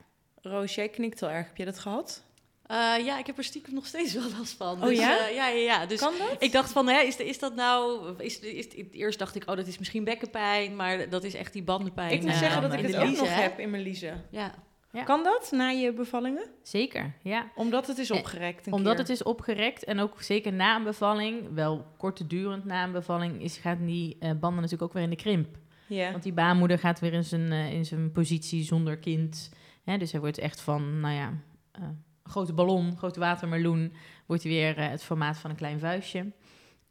Roos, 0.43 0.75
jij 0.75 0.89
knikt 0.89 1.23
al 1.23 1.31
erg. 1.31 1.47
Heb 1.47 1.57
je 1.57 1.65
dat 1.65 1.79
gehad? 1.79 2.25
Eh, 2.71 3.05
ja, 3.05 3.19
ik 3.19 3.27
heb 3.27 3.39
er 3.39 3.45
stiekem 3.45 3.75
nog 3.75 3.87
steeds 3.87 4.15
wel 4.15 4.31
last 4.39 4.53
van. 4.53 4.83
Oh 4.83 4.89
dus, 4.89 4.99
ja? 4.99 5.19
eh, 5.19 5.35
ja, 5.35 5.49
ja, 5.49 5.59
ja. 5.59 5.87
Dus 5.87 6.01
kan 6.01 6.13
dat? 6.19 6.37
ik 6.39 6.53
dacht 6.53 6.73
van, 6.73 6.89
hè, 6.89 7.01
is, 7.01 7.17
is 7.17 7.39
dat 7.39 7.55
nou... 7.55 8.09
Is, 8.19 8.39
is, 8.39 8.69
eerst 8.91 9.19
dacht 9.19 9.35
ik, 9.35 9.51
oh, 9.51 9.57
dat 9.57 9.67
is 9.67 9.79
misschien 9.79 10.05
bekkenpijn, 10.05 10.77
maar 10.77 11.09
dat 11.09 11.25
is 11.25 11.35
echt 11.35 11.53
die 11.53 11.63
bandenpijn. 11.63 12.13
ik 12.13 12.21
moet 12.21 12.31
eh, 12.31 12.39
zeggen 12.39 12.63
dat 12.63 12.73
ik 12.73 12.81
het 12.81 12.97
ook 12.97 13.17
nog 13.17 13.29
hè? 13.29 13.43
heb 13.43 13.59
in 13.59 13.71
mijn 13.71 13.83
liezen. 13.83 14.25
Ja. 14.31 14.55
Ja. 14.93 15.03
Kan 15.03 15.25
dat 15.25 15.51
na 15.51 15.69
je 15.69 15.93
bevallingen? 15.93 16.47
Zeker, 16.63 17.15
ja. 17.23 17.51
Omdat 17.55 17.87
het 17.87 17.99
is 17.99 18.11
opgerekt 18.11 18.67
een 18.67 18.73
Omdat 18.73 18.93
keer. 18.93 19.03
het 19.03 19.11
is 19.11 19.23
opgerekt 19.23 19.85
en 19.85 20.01
ook 20.01 20.23
zeker 20.23 20.53
na 20.53 20.77
een 20.77 20.83
bevalling, 20.83 21.55
wel 21.55 21.87
kortdurend 21.97 22.65
na 22.65 22.85
een 22.85 22.93
bevalling, 22.93 23.43
is, 23.43 23.57
gaat 23.57 23.79
die 23.81 24.17
eh, 24.21 24.31
banden 24.31 24.63
natuurlijk 24.63 24.83
ook 24.83 24.93
weer 24.93 25.03
in 25.03 25.11
de 25.11 25.17
krimp. 25.17 25.59
Ja. 25.87 26.11
Want 26.11 26.23
die 26.23 26.33
baarmoeder 26.33 26.79
gaat 26.79 27.01
weer 27.01 27.13
in 27.13 27.25
zijn, 27.25 27.53
eh, 27.53 27.73
in 27.73 27.85
zijn 27.85 28.13
positie 28.13 28.65
zonder 28.65 28.99
kind. 28.99 29.51
Hè, 29.85 29.99
dus 29.99 30.13
hij 30.13 30.21
wordt 30.21 30.39
echt 30.39 30.61
van, 30.61 31.01
nou 31.01 31.15
ja, 31.15 31.33
eh, 31.73 31.83
grote 32.31 32.53
ballon, 32.53 32.97
grote 32.97 33.21
watermeloen, 33.21 33.93
wordt 34.27 34.43
weer 34.43 34.79
eh, 34.79 34.89
het 34.89 35.03
formaat 35.03 35.39
van 35.39 35.51
een 35.51 35.57
klein 35.57 35.79
vuistje. 35.79 36.33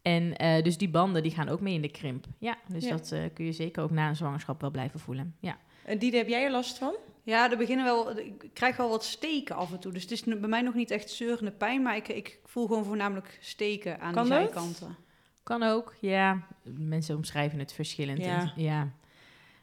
En 0.02 0.36
eh, 0.36 0.62
dus 0.62 0.78
die 0.78 0.88
banden 0.90 1.22
die 1.22 1.32
gaan 1.32 1.48
ook 1.48 1.60
mee 1.60 1.74
in 1.74 1.82
de 1.82 1.90
krimp. 1.90 2.24
Ja, 2.38 2.56
dus 2.68 2.84
Ja. 2.84 2.90
dat 2.90 3.12
eh, 3.12 3.20
kun 3.34 3.44
je 3.44 3.52
zeker 3.52 3.82
ook 3.82 3.90
na 3.90 4.08
een 4.08 4.16
zwangerschap 4.16 4.60
wel 4.60 4.70
blijven 4.70 5.00
voelen. 5.00 5.36
Ja. 5.40 5.58
En 5.84 5.98
Diede, 5.98 6.16
heb 6.16 6.28
jij 6.28 6.44
er 6.44 6.50
last 6.50 6.78
van? 6.78 6.94
Ja, 7.22 7.50
er 7.50 7.56
beginnen 7.56 7.84
wel, 7.84 8.18
ik 8.18 8.50
krijg 8.52 8.76
wel 8.76 8.88
wat 8.88 9.04
steken 9.04 9.56
af 9.56 9.72
en 9.72 9.78
toe. 9.80 9.92
Dus 9.92 10.02
het 10.02 10.10
is 10.10 10.24
bij 10.24 10.36
mij 10.36 10.60
nog 10.62 10.74
niet 10.74 10.90
echt 10.90 11.10
zeurende 11.10 11.50
pijn, 11.50 11.82
maar 11.82 11.96
ik, 11.96 12.08
ik 12.08 12.38
voel 12.44 12.66
gewoon 12.66 12.84
voornamelijk 12.84 13.38
steken 13.40 14.00
aan 14.00 14.12
Kan 14.12 14.24
de 14.24 14.30
dat? 14.30 14.38
zijkanten. 14.38 14.96
Kan 15.42 15.62
ook, 15.62 15.94
ja. 16.00 16.46
Mensen 16.64 17.16
omschrijven 17.16 17.58
het 17.58 17.72
verschillend. 17.72 18.18
Ja. 18.18 18.40
En, 18.40 18.52
ja. 18.62 18.88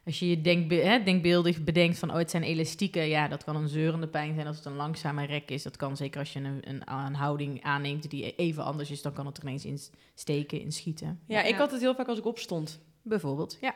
Als 0.08 0.20
je 0.20 0.30
je 0.30 0.42
denkbe 0.42 0.76
hè, 0.76 1.04
denkbeeldig 1.04 1.64
bedenkt 1.64 2.00
van, 2.00 2.10
oh, 2.10 2.16
het 2.18 2.30
zijn 2.32 2.44
elastieken. 2.44 3.08
Ja, 3.08 3.28
dat 3.28 3.44
kan 3.44 3.56
een 3.56 3.68
zeurende 3.68 4.08
pijn 4.08 4.34
zijn 4.36 4.48
als 4.48 4.56
het 4.56 4.66
een 4.66 4.76
langzame 4.76 5.26
rek 5.26 5.50
is. 5.52 5.64
Dat 5.64 5.78
kan 5.78 5.98
zeker 5.98 6.20
als 6.20 6.34
je 6.34 6.40
een, 6.40 6.62
een, 6.70 6.82
een 7.06 7.16
houding 7.16 7.64
aanneemt 7.64 8.10
die 8.10 8.36
even 8.36 8.64
anders 8.64 8.92
is. 8.92 9.02
Dan 9.02 9.14
kan 9.14 9.26
het 9.26 9.38
er 9.38 9.44
ineens 9.44 9.66
in 9.66 9.80
steken, 10.16 10.62
in 10.62 10.72
schieten. 10.72 11.20
Ja, 11.28 11.44
ik 11.44 11.52
Ja. 11.52 11.58
had 11.58 11.72
het 11.72 11.82
heel 11.82 11.96
vaak 11.96 12.08
als 12.08 12.18
ik 12.18 12.26
opstond. 12.26 12.80
Bijvoorbeeld, 13.02 13.58
ja. 13.62 13.76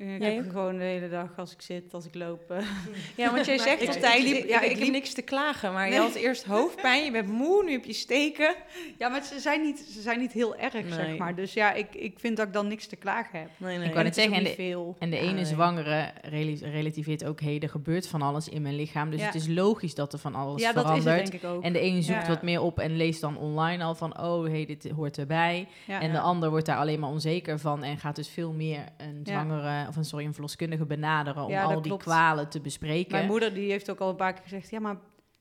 Ik 0.00 0.22
Jij 0.22 0.34
heb 0.34 0.44
ook? 0.44 0.50
gewoon 0.50 0.78
de 0.78 0.84
hele 0.84 1.08
dag 1.08 1.28
als 1.36 1.52
ik 1.52 1.62
zit, 1.62 1.94
als 1.94 2.06
ik 2.06 2.14
loop. 2.14 2.50
eh, 2.50 2.58
Ja, 3.16 3.32
want 3.32 3.46
jij 3.46 3.58
zegt 3.68 3.86
altijd, 3.88 4.18
ik 4.18 4.24
liep- 4.24 4.36
ik, 4.36 4.48
ja, 4.48 4.60
ik, 4.60 4.70
ik 4.70 4.78
heb 4.78 4.88
niks 4.90 5.12
te 5.12 5.22
klagen. 5.22 5.72
Maar 5.72 5.88
je 5.92 5.98
had 5.98 6.14
eerst 6.14 6.44
hoofdpijn, 6.54 7.04
je 7.04 7.10
bent 7.10 7.28
moe, 7.28 7.64
nu 7.64 7.72
heb 7.72 7.84
je 7.84 7.92
steken. 7.92 8.54
Ja, 8.98 9.08
maar 9.08 9.22
ze 9.24 9.38
zijn 9.40 9.62
niet, 9.62 9.78
ze 9.78 10.00
zijn 10.00 10.18
niet 10.18 10.32
heel 10.32 10.56
erg, 10.56 10.72
Nee. 10.72 10.92
zeg 10.92 11.16
maar. 11.16 11.34
Dus 11.34 11.52
ja, 11.52 11.72
ik, 11.72 11.94
ik 11.94 12.18
vind 12.18 12.36
dat 12.36 12.46
ik 12.46 12.52
dan 12.52 12.68
niks 12.68 12.86
te 12.86 12.96
klagen 12.96 13.38
heb. 13.40 13.48
Nee, 13.56 13.78
Ik 13.78 13.94
net 13.94 14.04
het 14.04 14.14
zeggen, 14.14 14.36
en 14.36 14.44
de- 14.44 14.50
veel. 14.54 14.96
En 14.98 15.10
de 15.10 15.16
Ja, 15.16 15.22
ene 15.22 15.32
nee. 15.32 15.44
zwangere 15.44 16.10
rela- 16.22 16.68
relativeert 16.70 17.24
ook, 17.24 17.40
hé, 17.40 17.58
er 17.60 17.68
gebeurt 17.68 18.08
van 18.08 18.22
alles 18.22 18.48
in 18.48 18.62
mijn 18.62 18.76
lichaam. 18.76 19.10
Dus 19.10 19.20
Ja. 19.20 19.26
het 19.26 19.34
is 19.34 19.46
logisch 19.48 19.94
dat 19.94 20.12
er 20.12 20.18
van 20.18 20.34
alles 20.34 20.60
Ja, 20.62 20.72
dat 20.72 20.84
is 20.84 20.90
verandert. 20.90 21.20
het 21.22 21.30
denk 21.30 21.42
ik 21.42 21.48
ook. 21.50 21.62
En 21.62 21.72
de 21.72 21.78
ene 21.80 22.02
zoekt 22.02 22.22
Ja. 22.22 22.28
wat 22.28 22.42
meer 22.42 22.60
op 22.62 22.78
en 22.78 22.96
leest 22.96 23.20
dan 23.20 23.36
online 23.38 23.84
al 23.84 23.94
van, 23.94 24.20
oh, 24.20 24.44
hé, 24.46 24.64
dit 24.64 24.90
hoort 24.90 25.18
erbij. 25.18 25.66
ja. 25.86 26.00
En 26.00 26.12
de 26.12 26.20
ander 26.20 26.50
wordt 26.50 26.66
daar 26.66 26.76
alleen 26.78 27.00
maar 27.00 27.10
onzeker 27.10 27.58
van 27.58 27.82
en 27.82 27.98
gaat 27.98 28.16
dus 28.16 28.28
veel 28.28 28.52
meer 28.52 28.84
een 28.96 29.20
Ja. 29.24 29.32
zwangere, 29.32 29.87
of 29.88 29.96
een, 29.96 30.04
sorry, 30.04 30.24
een 30.24 30.32
verloskundige 30.32 30.84
benaderen 30.86 31.44
om 31.44 31.50
Ja, 31.50 31.62
al 31.62 31.74
die 31.74 31.82
klopt. 31.82 32.02
kwalen 32.02 32.48
te 32.48 32.60
bespreken. 32.60 33.12
Mijn 33.12 33.26
moeder 33.26 33.54
die 33.54 33.70
heeft 33.70 33.90
ook 33.90 33.98
al 34.00 34.08
een 34.08 34.16
paar 34.16 34.32
keer 34.32 34.42
gezegd, 34.42 34.70
ja, 34.70 34.80
maar 34.80 34.96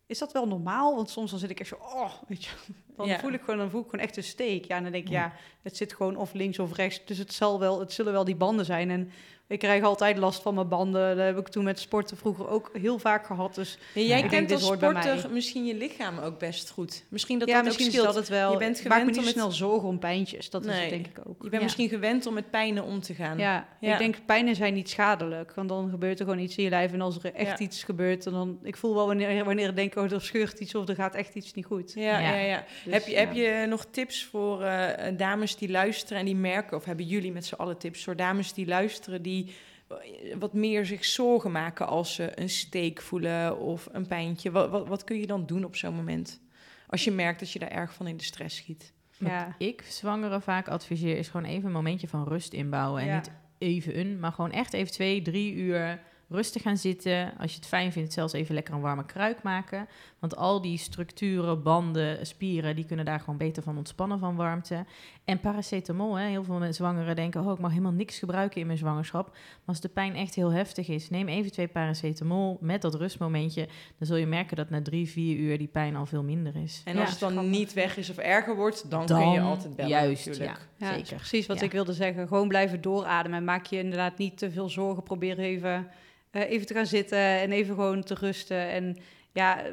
is 0.06 0.20
dat 0.20 0.32
wel 0.34 0.48
normaal? 0.48 0.96
Want 0.96 1.10
soms 1.10 1.30
dan 1.32 1.40
zit 1.40 1.50
ik 1.50 1.60
echt 1.60 1.70
zo, 1.70 1.76
oh, 1.82 2.12
weet 2.28 2.44
je. 2.46 2.52
Dan 2.96 3.08
Ja. 3.08 3.20
voel 3.20 3.32
ik 3.32 3.42
gewoon, 3.42 3.58
dan 3.58 3.70
voel 3.70 3.82
ik 3.82 3.90
gewoon 3.90 4.06
echt 4.06 4.18
een 4.18 4.24
steek. 4.24 4.66
Ja, 4.66 4.76
en 4.78 4.84
dan 4.84 4.92
denk 4.92 5.04
ik, 5.06 5.12
Ja. 5.12 5.22
ja, 5.22 5.34
het 5.62 5.78
zit 5.78 5.94
gewoon 5.94 6.16
of 6.16 6.34
links 6.34 6.60
of 6.60 6.76
rechts. 6.76 7.06
Dus 7.06 7.18
het 7.18 7.34
zal 7.34 7.60
wel, 7.60 7.80
het 7.80 7.92
zullen 7.94 8.12
wel 8.14 8.24
die 8.24 8.36
banden 8.36 8.66
zijn. 8.66 8.90
En 8.90 9.12
ik 9.48 9.60
krijg 9.60 9.84
altijd 9.84 10.18
last 10.18 10.42
van 10.42 10.54
mijn 10.56 10.68
banden. 10.68 11.16
Dat 11.16 11.26
heb 11.26 11.38
ik 11.38 11.48
toen 11.48 11.64
met 11.64 11.80
sporten 11.80 12.18
vroeger 12.18 12.48
ook 12.50 12.70
heel 12.74 13.00
vaak 13.00 13.26
gehad. 13.26 13.56
Dus 13.56 13.78
Ja, 13.94 14.02
jij 14.02 14.18
Ik 14.20 14.30
kent 14.30 14.32
denk, 14.50 14.52
als 14.62 14.64
sporter 14.74 15.30
misschien 15.32 15.66
je 15.66 15.76
lichaam 15.76 16.20
ook 16.20 16.40
best 16.40 16.70
goed. 16.70 17.04
Misschien 17.10 17.40
dat 17.40 17.48
ja, 17.48 17.56
dat 17.56 17.64
misschien 17.64 17.86
ook 17.86 17.94
is 17.94 18.00
scheelt. 18.00 18.14
dat 18.16 18.24
het 18.24 18.34
wel. 18.34 18.52
Je 18.52 18.58
bent 18.58 18.80
Ik 18.80 18.88
maak 18.88 18.98
me 19.06 19.06
gewend 19.06 19.10
niet 19.10 19.20
om 19.20 19.24
het- 19.26 19.34
snel 19.56 19.70
zorgen 19.70 19.88
om 19.90 20.00
pijntjes. 20.00 20.50
Dat 20.50 20.66
is 20.66 20.80
het 20.80 20.90
denk 20.90 21.08
ik 21.08 21.20
ook. 21.20 21.36
Je 21.44 21.50
bent 21.50 21.54
Ja. 21.54 21.62
misschien 21.62 21.90
gewend 21.90 22.26
om 22.26 22.34
met 22.34 22.50
pijnen 22.52 22.84
om 22.84 23.02
te 23.02 23.14
gaan. 23.14 23.38
Ja, 23.38 23.68
Ja. 23.80 23.92
ik 23.94 23.98
denk 23.98 24.16
pijnen 24.26 24.56
zijn 24.56 24.74
niet 24.74 24.90
schadelijk. 24.90 25.54
Want 25.54 25.70
dan 25.70 25.90
gebeurt 25.90 26.20
er 26.20 26.26
gewoon 26.26 26.42
iets 26.42 26.56
in 26.58 26.64
je 26.64 26.70
lijf. 26.70 26.94
En 26.94 27.02
als 27.02 27.18
er 27.24 27.34
echt 27.34 27.60
Ja. 27.60 27.66
iets 27.66 27.84
gebeurt, 27.84 28.24
dan... 28.24 28.60
Ik 28.64 28.78
voel 28.78 28.94
wel 28.96 29.08
wanneer, 29.08 29.44
wanneer 29.46 29.70
ik 29.70 29.76
denk, 29.76 29.96
oh, 29.96 30.12
er 30.12 30.22
scheurt 30.22 30.60
iets 30.60 30.76
of 30.76 30.88
er 30.88 30.96
gaat 30.96 31.16
echt 31.16 31.36
iets 31.36 31.54
niet 31.54 31.66
goed. 31.66 31.94
Ja, 31.94 32.20
ja. 32.20 32.34
Ja. 32.34 32.36
ja, 32.46 32.64
Dus, 32.84 32.94
heb, 32.94 33.06
je, 33.06 33.12
ja. 33.12 33.18
heb 33.20 33.34
je 33.34 33.66
nog 33.70 33.86
tips 33.92 34.26
voor 34.26 34.62
eh, 34.64 35.18
dames 35.18 35.56
die 35.56 35.70
luisteren 35.70 36.18
en 36.20 36.26
die 36.26 36.36
merken, 36.36 36.78
of 36.78 36.86
hebben 36.86 37.06
jullie 37.06 37.32
met 37.32 37.46
z'n 37.46 37.56
allen 37.56 37.78
tips 37.78 38.04
voor 38.04 38.16
dames 38.16 38.54
die 38.54 38.68
luisteren, 38.68 39.22
die 39.22 39.37
eh, 39.46 39.96
wat 40.40 40.54
meer 40.54 40.86
zich 40.86 41.06
zorgen 41.06 41.52
maken 41.52 41.88
als 41.88 42.14
ze 42.14 42.40
een 42.42 42.50
steek 42.50 43.02
voelen 43.02 43.60
of 43.60 43.88
een 43.92 44.08
pijntje? 44.08 44.52
Wat, 44.52 44.70
wat, 44.70 44.88
wat 44.88 45.04
kun 45.04 45.20
je 45.20 45.28
dan 45.28 45.46
doen 45.46 45.64
op 45.64 45.76
zo'n 45.76 45.96
moment? 45.96 46.42
Als 46.88 47.04
je 47.04 47.12
merkt 47.12 47.40
dat 47.40 47.52
je 47.52 47.60
daar 47.60 47.70
erg 47.72 47.94
van 47.94 48.08
in 48.08 48.18
de 48.18 48.24
stress 48.24 48.56
schiet. 48.58 48.94
Wat 49.18 49.30
Ja. 49.30 49.56
ik 49.58 49.82
zwangeren 49.90 50.42
vaak 50.42 50.68
adviseer 50.68 51.18
is 51.18 51.28
gewoon 51.28 51.46
even 51.50 51.66
een 51.66 51.72
momentje 51.72 52.08
van 52.08 52.28
rust 52.28 52.54
inbouwen. 52.54 53.02
En 53.02 53.08
Ja. 53.08 53.16
niet 53.16 53.32
even 53.58 54.00
een, 54.00 54.20
maar 54.20 54.32
gewoon 54.32 54.52
echt 54.52 54.74
even 54.74 54.92
twee, 54.92 55.22
drie 55.22 55.54
uur 55.54 56.00
rustig 56.30 56.62
gaan 56.62 56.78
zitten. 56.78 57.34
Als 57.38 57.52
je 57.52 57.58
het 57.58 57.68
fijn 57.68 57.92
vindt, 57.92 58.14
zelfs 58.14 58.34
even 58.34 58.56
lekker 58.56 58.74
een 58.74 58.82
warme 58.82 59.06
kruik 59.06 59.44
maken. 59.44 59.88
Want 60.20 60.36
al 60.36 60.62
die 60.62 60.78
structuren, 60.78 61.64
banden, 61.64 62.26
spieren, 62.26 62.76
die 62.76 62.86
kunnen 62.86 63.06
daar 63.06 63.20
gewoon 63.20 63.38
beter 63.38 63.64
van 63.64 63.78
ontspannen 63.78 64.20
van 64.20 64.36
warmte. 64.36 64.86
En 65.26 65.40
paracetamol, 65.40 66.16
hè. 66.16 66.28
heel 66.28 66.44
veel 66.44 66.56
mensen 66.58 66.74
zwangeren 66.76 67.16
denken, 67.16 67.42
oh, 67.46 67.52
ik 67.52 67.60
mag 67.60 67.70
helemaal 67.70 67.92
niks 67.92 68.20
gebruiken 68.20 68.62
in 68.62 68.66
mijn 68.68 68.78
zwangerschap. 68.80 69.28
Maar 69.30 69.40
als 69.66 69.80
de 69.82 69.90
pijn 69.90 70.16
echt 70.16 70.36
heel 70.36 70.52
heftig 70.52 70.88
is, 70.88 71.10
neem 71.10 71.28
even 71.28 71.52
twee 71.52 71.68
paracetamol 71.68 72.58
met 72.62 72.82
dat 72.82 72.96
rustmomentje. 72.96 73.68
Dan 73.98 74.08
zul 74.08 74.16
je 74.16 74.26
merken 74.26 74.56
dat 74.58 74.70
na 74.70 74.82
drie, 74.82 75.10
vier 75.10 75.38
uur 75.38 75.58
die 75.58 75.68
pijn 75.68 75.96
al 75.96 76.06
veel 76.06 76.24
minder 76.24 76.56
is. 76.56 76.82
En 76.86 76.94
Ja. 76.96 77.02
als 77.02 77.10
het 77.10 77.20
dan 77.20 77.32
grappig. 77.32 77.52
niet 77.52 77.74
weg 77.74 77.98
is 77.98 78.10
of 78.10 78.18
erger 78.18 78.56
wordt, 78.56 78.90
dan, 78.90 79.06
Dan 79.06 79.22
kun 79.22 79.32
je 79.32 79.40
altijd 79.42 79.76
bellen 79.76 79.92
juist, 79.92 80.26
natuurlijk. 80.26 80.58
ja. 80.78 80.86
Ja, 80.88 80.94
Zeker. 80.94 81.12
is 81.12 81.18
precies 81.18 81.46
wat 81.48 81.60
Ja. 81.60 81.66
ik 81.66 81.72
wilde 81.72 81.94
zeggen. 81.94 82.28
Gewoon 82.28 82.48
blijven 82.48 82.82
doorademen. 82.82 83.38
En 83.38 83.46
maak 83.46 83.66
je 83.66 83.78
inderdaad 83.78 84.18
niet 84.18 84.38
te 84.38 84.52
veel 84.52 84.70
zorgen. 84.70 85.04
Probeer 85.04 85.40
even, 85.40 85.88
eh, 86.32 86.50
even 86.50 86.68
te 86.68 86.74
gaan 86.74 86.86
zitten 86.86 87.18
en 87.20 87.52
even 87.52 87.76
gewoon 87.76 88.04
te 88.04 88.14
rusten. 88.14 88.70
En 88.70 88.98
ja, 89.38 89.64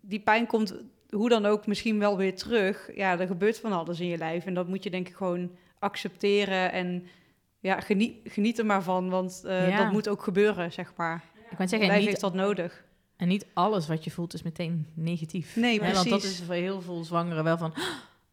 die 0.00 0.20
pijn 0.20 0.46
komt 0.46 0.74
hoe 1.10 1.28
dan 1.28 1.46
ook 1.46 1.66
misschien 1.66 1.98
wel 1.98 2.16
weer 2.16 2.34
terug. 2.36 2.90
Ja, 2.96 3.18
er 3.18 3.26
gebeurt 3.26 3.58
van 3.58 3.72
alles 3.72 4.00
in 4.00 4.06
je 4.06 4.16
lijf. 4.18 4.44
En 4.46 4.54
dat 4.54 4.68
moet 4.68 4.82
je 4.84 4.90
denk 4.90 5.08
ik 5.08 5.14
gewoon 5.14 5.50
accepteren. 5.78 6.72
En 6.72 7.06
ja, 7.60 7.80
geniet, 7.80 8.16
geniet 8.24 8.58
er 8.58 8.66
maar 8.66 8.82
van. 8.82 9.08
Want 9.10 9.42
eh, 9.46 9.68
Ja. 9.68 9.82
dat 9.82 9.92
moet 9.92 10.08
ook 10.08 10.22
gebeuren, 10.22 10.72
zeg 10.72 10.92
maar. 10.96 11.24
Ik 11.50 11.56
kan 11.56 11.68
zeggen, 11.68 11.88
lijf 11.88 12.00
niet 12.00 12.08
heeft 12.08 12.20
dat 12.20 12.34
nodig. 12.34 12.84
En 13.16 13.28
niet 13.28 13.46
alles 13.54 13.86
wat 13.88 14.04
je 14.04 14.10
voelt 14.10 14.34
is 14.34 14.42
meteen 14.42 14.86
negatief. 14.94 15.56
Nee, 15.56 15.80
Hè, 15.80 15.92
Want 15.92 16.08
dat 16.08 16.18
precies. 16.18 16.40
is 16.40 16.46
voor 16.46 16.54
heel 16.54 16.80
veel 16.80 17.04
zwangeren 17.04 17.44
wel 17.44 17.58
van... 17.58 17.74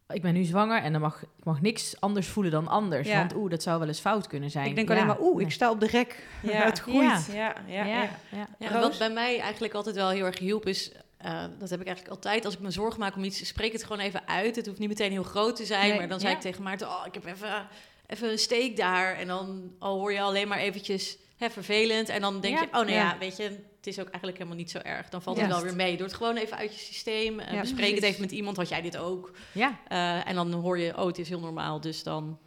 "Ah, 0.06 0.16
Ik 0.16 0.22
ben 0.22 0.34
nu 0.34 0.42
zwanger 0.44 0.82
en 0.82 0.92
dan 0.92 1.00
mag 1.00 1.22
ik 1.22 1.28
mag 1.44 1.60
niks 1.60 2.00
anders 2.00 2.26
voelen 2.26 2.52
dan 2.52 2.68
anders. 2.68 3.08
Ja. 3.08 3.18
Want 3.18 3.34
oeh, 3.34 3.50
dat 3.50 3.62
zou 3.62 3.78
wel 3.78 3.88
eens 3.88 4.00
fout 4.00 4.26
kunnen 4.26 4.50
zijn. 4.50 4.66
Ik 4.66 4.74
denk 4.74 4.88
Ja, 4.88 4.94
alleen 4.94 5.06
maar, 5.06 5.20
oeh, 5.20 5.42
ik 5.42 5.50
sta 5.50 5.70
op 5.70 5.80
de 5.80 5.86
rek. 5.86 6.26
Ja, 6.42 6.64
het 6.70 6.78
groeit. 6.80 7.26
Ja, 7.32 7.54
ja, 7.66 7.84
ja. 7.84 7.84
Ja, 7.84 8.08
ja. 8.28 8.46
Ja, 8.58 8.68
Roos? 8.70 8.80
wat 8.82 8.98
bij 8.98 9.10
mij 9.10 9.40
eigenlijk 9.40 9.74
altijd 9.74 9.94
wel 9.96 10.08
heel 10.08 10.24
erg 10.24 10.38
hielp 10.38 10.66
is... 10.66 10.92
eh, 11.16 11.44
dat 11.58 11.70
heb 11.70 11.80
ik 11.80 11.86
eigenlijk 11.86 12.14
altijd. 12.16 12.44
Als 12.44 12.54
ik 12.54 12.60
me 12.60 12.70
zorgen 12.70 13.00
maak 13.00 13.16
om 13.16 13.24
iets, 13.24 13.46
spreek 13.46 13.72
het 13.72 13.82
gewoon 13.84 13.98
even 14.04 14.28
uit. 14.28 14.56
Het 14.56 14.66
hoeft 14.66 14.78
niet 14.78 14.88
meteen 14.88 15.10
heel 15.10 15.22
groot 15.22 15.56
te 15.56 15.64
zijn. 15.64 15.88
Nee, 15.88 15.98
maar 15.98 16.08
dan 16.08 16.20
zei 16.20 16.34
ik 16.34 16.40
tegen 16.40 16.62
Maarten... 16.62 16.88
Oh, 16.88 17.02
ik 17.06 17.14
heb 17.14 17.24
even, 17.26 17.66
even 18.06 18.30
een 18.30 18.38
steek 18.38 18.76
daar. 18.76 19.14
En 19.16 19.26
dan 19.26 19.72
al 19.78 19.98
hoor 19.98 20.12
je 20.12 20.20
alleen 20.20 20.48
maar 20.48 20.58
eventjes 20.58 21.18
hè, 21.36 21.50
vervelend. 21.50 22.08
En 22.08 22.20
dan 22.20 22.40
denk 22.40 22.54
Ja. 22.54 22.60
je... 22.60 22.66
Oh, 22.66 22.72
nou 22.72 22.90
ja. 22.90 22.94
Ja. 22.96 23.18
weet 23.18 23.36
je... 23.36 23.42
Het 23.76 23.92
is 23.92 24.00
ook 24.00 24.08
eigenlijk 24.08 24.36
helemaal 24.36 24.58
niet 24.58 24.70
zo 24.70 24.78
erg. 24.78 25.08
Dan 25.08 25.22
valt 25.22 25.36
Ja. 25.36 25.42
het 25.42 25.52
wel 25.52 25.62
weer 25.62 25.74
mee. 25.76 25.96
Doe 25.96 26.06
het 26.06 26.14
gewoon 26.14 26.36
even 26.36 26.56
uit 26.56 26.74
je 26.74 26.80
systeem. 26.80 27.40
Ja, 27.40 27.60
bespreek 27.60 27.94
het 27.94 28.04
even 28.04 28.20
met 28.20 28.30
iemand. 28.32 28.56
Had 28.56 28.68
jij 28.68 28.82
dit 28.82 28.96
ook? 28.96 29.30
Ja. 29.52 29.78
Eh, 29.88 30.28
en 30.28 30.34
dan 30.34 30.52
hoor 30.52 30.78
je... 30.78 30.96
Oh, 30.98 31.06
het 31.06 31.18
is 31.18 31.28
heel 31.28 31.40
normaal. 31.40 31.80
Dus 31.80 32.02
dan... 32.02 32.38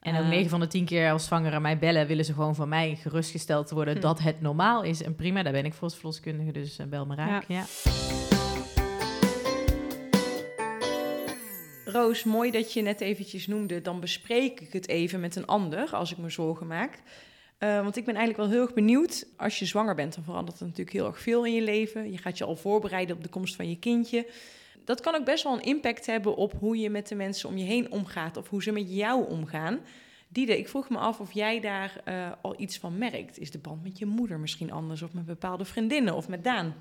En 0.00 0.14
ook 0.16 0.22
eh, 0.22 0.28
9 0.28 0.50
van 0.50 0.60
de 0.60 0.66
10 0.66 0.84
keer 0.84 1.10
als 1.12 1.24
zwangeren 1.24 1.62
mij 1.62 1.78
bellen... 1.78 2.06
willen 2.06 2.24
ze 2.24 2.32
gewoon 2.32 2.54
van 2.54 2.68
mij 2.68 2.96
gerustgesteld 3.00 3.70
worden 3.70 3.94
Hm. 3.94 4.00
dat 4.00 4.18
het 4.20 4.40
normaal 4.40 4.82
is. 4.82 5.02
En 5.02 5.14
prima, 5.14 5.42
daar 5.42 5.52
ben 5.52 5.64
ik 5.64 5.72
voor 5.74 5.82
als 5.82 5.94
verloskundige, 5.94 6.52
dus 6.52 6.78
bel 6.88 7.06
me 7.06 7.14
raak. 7.14 7.44
Ja. 7.48 7.64
Roos, 11.84 12.24
mooi 12.24 12.50
dat 12.50 12.72
je 12.72 12.82
net 12.82 13.00
eventjes 13.00 13.46
noemde, 13.46 13.80
dan 13.82 14.00
bespreek 14.00 14.60
ik 14.60 14.72
het 14.72 14.88
even 14.88 15.20
met 15.20 15.36
een 15.36 15.46
ander 15.46 15.88
als 15.92 16.12
ik 16.12 16.18
me 16.18 16.30
zorgen 16.30 16.66
maak. 16.66 16.98
Eh, 17.64 17.82
want 17.82 17.96
ik 17.96 18.04
ben 18.04 18.14
eigenlijk 18.14 18.44
wel 18.44 18.56
heel 18.56 18.66
erg 18.66 18.74
benieuwd, 18.74 19.26
als 19.36 19.58
je 19.58 19.64
zwanger 19.64 19.94
bent, 19.94 20.14
dan 20.14 20.24
verandert 20.24 20.60
er 20.60 20.66
natuurlijk 20.66 20.96
heel 20.96 21.06
erg 21.06 21.20
veel 21.20 21.46
in 21.46 21.54
je 21.54 21.62
leven. 21.62 22.10
Je 22.10 22.18
gaat 22.18 22.38
je 22.38 22.44
al 22.44 22.56
voorbereiden 22.56 23.16
op 23.16 23.22
de 23.22 23.28
komst 23.28 23.56
van 23.56 23.68
je 23.68 23.78
kindje. 23.78 24.26
Dat 24.84 25.00
kan 25.00 25.14
ook 25.14 25.24
best 25.24 25.44
wel 25.44 25.52
een 25.52 25.62
impact 25.62 26.06
hebben 26.06 26.36
op 26.36 26.52
hoe 26.58 26.76
je 26.76 26.90
met 26.90 27.08
de 27.08 27.14
mensen 27.14 27.48
om 27.48 27.56
je 27.56 27.64
heen 27.64 27.92
omgaat 27.92 28.36
of 28.36 28.48
hoe 28.48 28.62
ze 28.62 28.72
met 28.72 28.94
jou 28.94 29.28
omgaan. 29.28 29.80
Diede, 30.28 30.58
ik 30.58 30.68
vroeg 30.68 30.88
me 30.88 30.98
af 30.98 31.20
of 31.20 31.32
jij 31.32 31.60
daar 31.60 32.00
eh, 32.04 32.32
al 32.40 32.54
iets 32.56 32.78
van 32.78 32.98
merkt. 32.98 33.38
Is 33.38 33.50
de 33.50 33.58
band 33.58 33.82
met 33.82 33.98
je 33.98 34.06
moeder 34.06 34.38
misschien 34.38 34.72
anders 34.72 35.02
of 35.02 35.12
met 35.12 35.26
bepaalde 35.26 35.64
vriendinnen 35.64 36.14
of 36.14 36.28
met 36.28 36.44
Daan? 36.44 36.74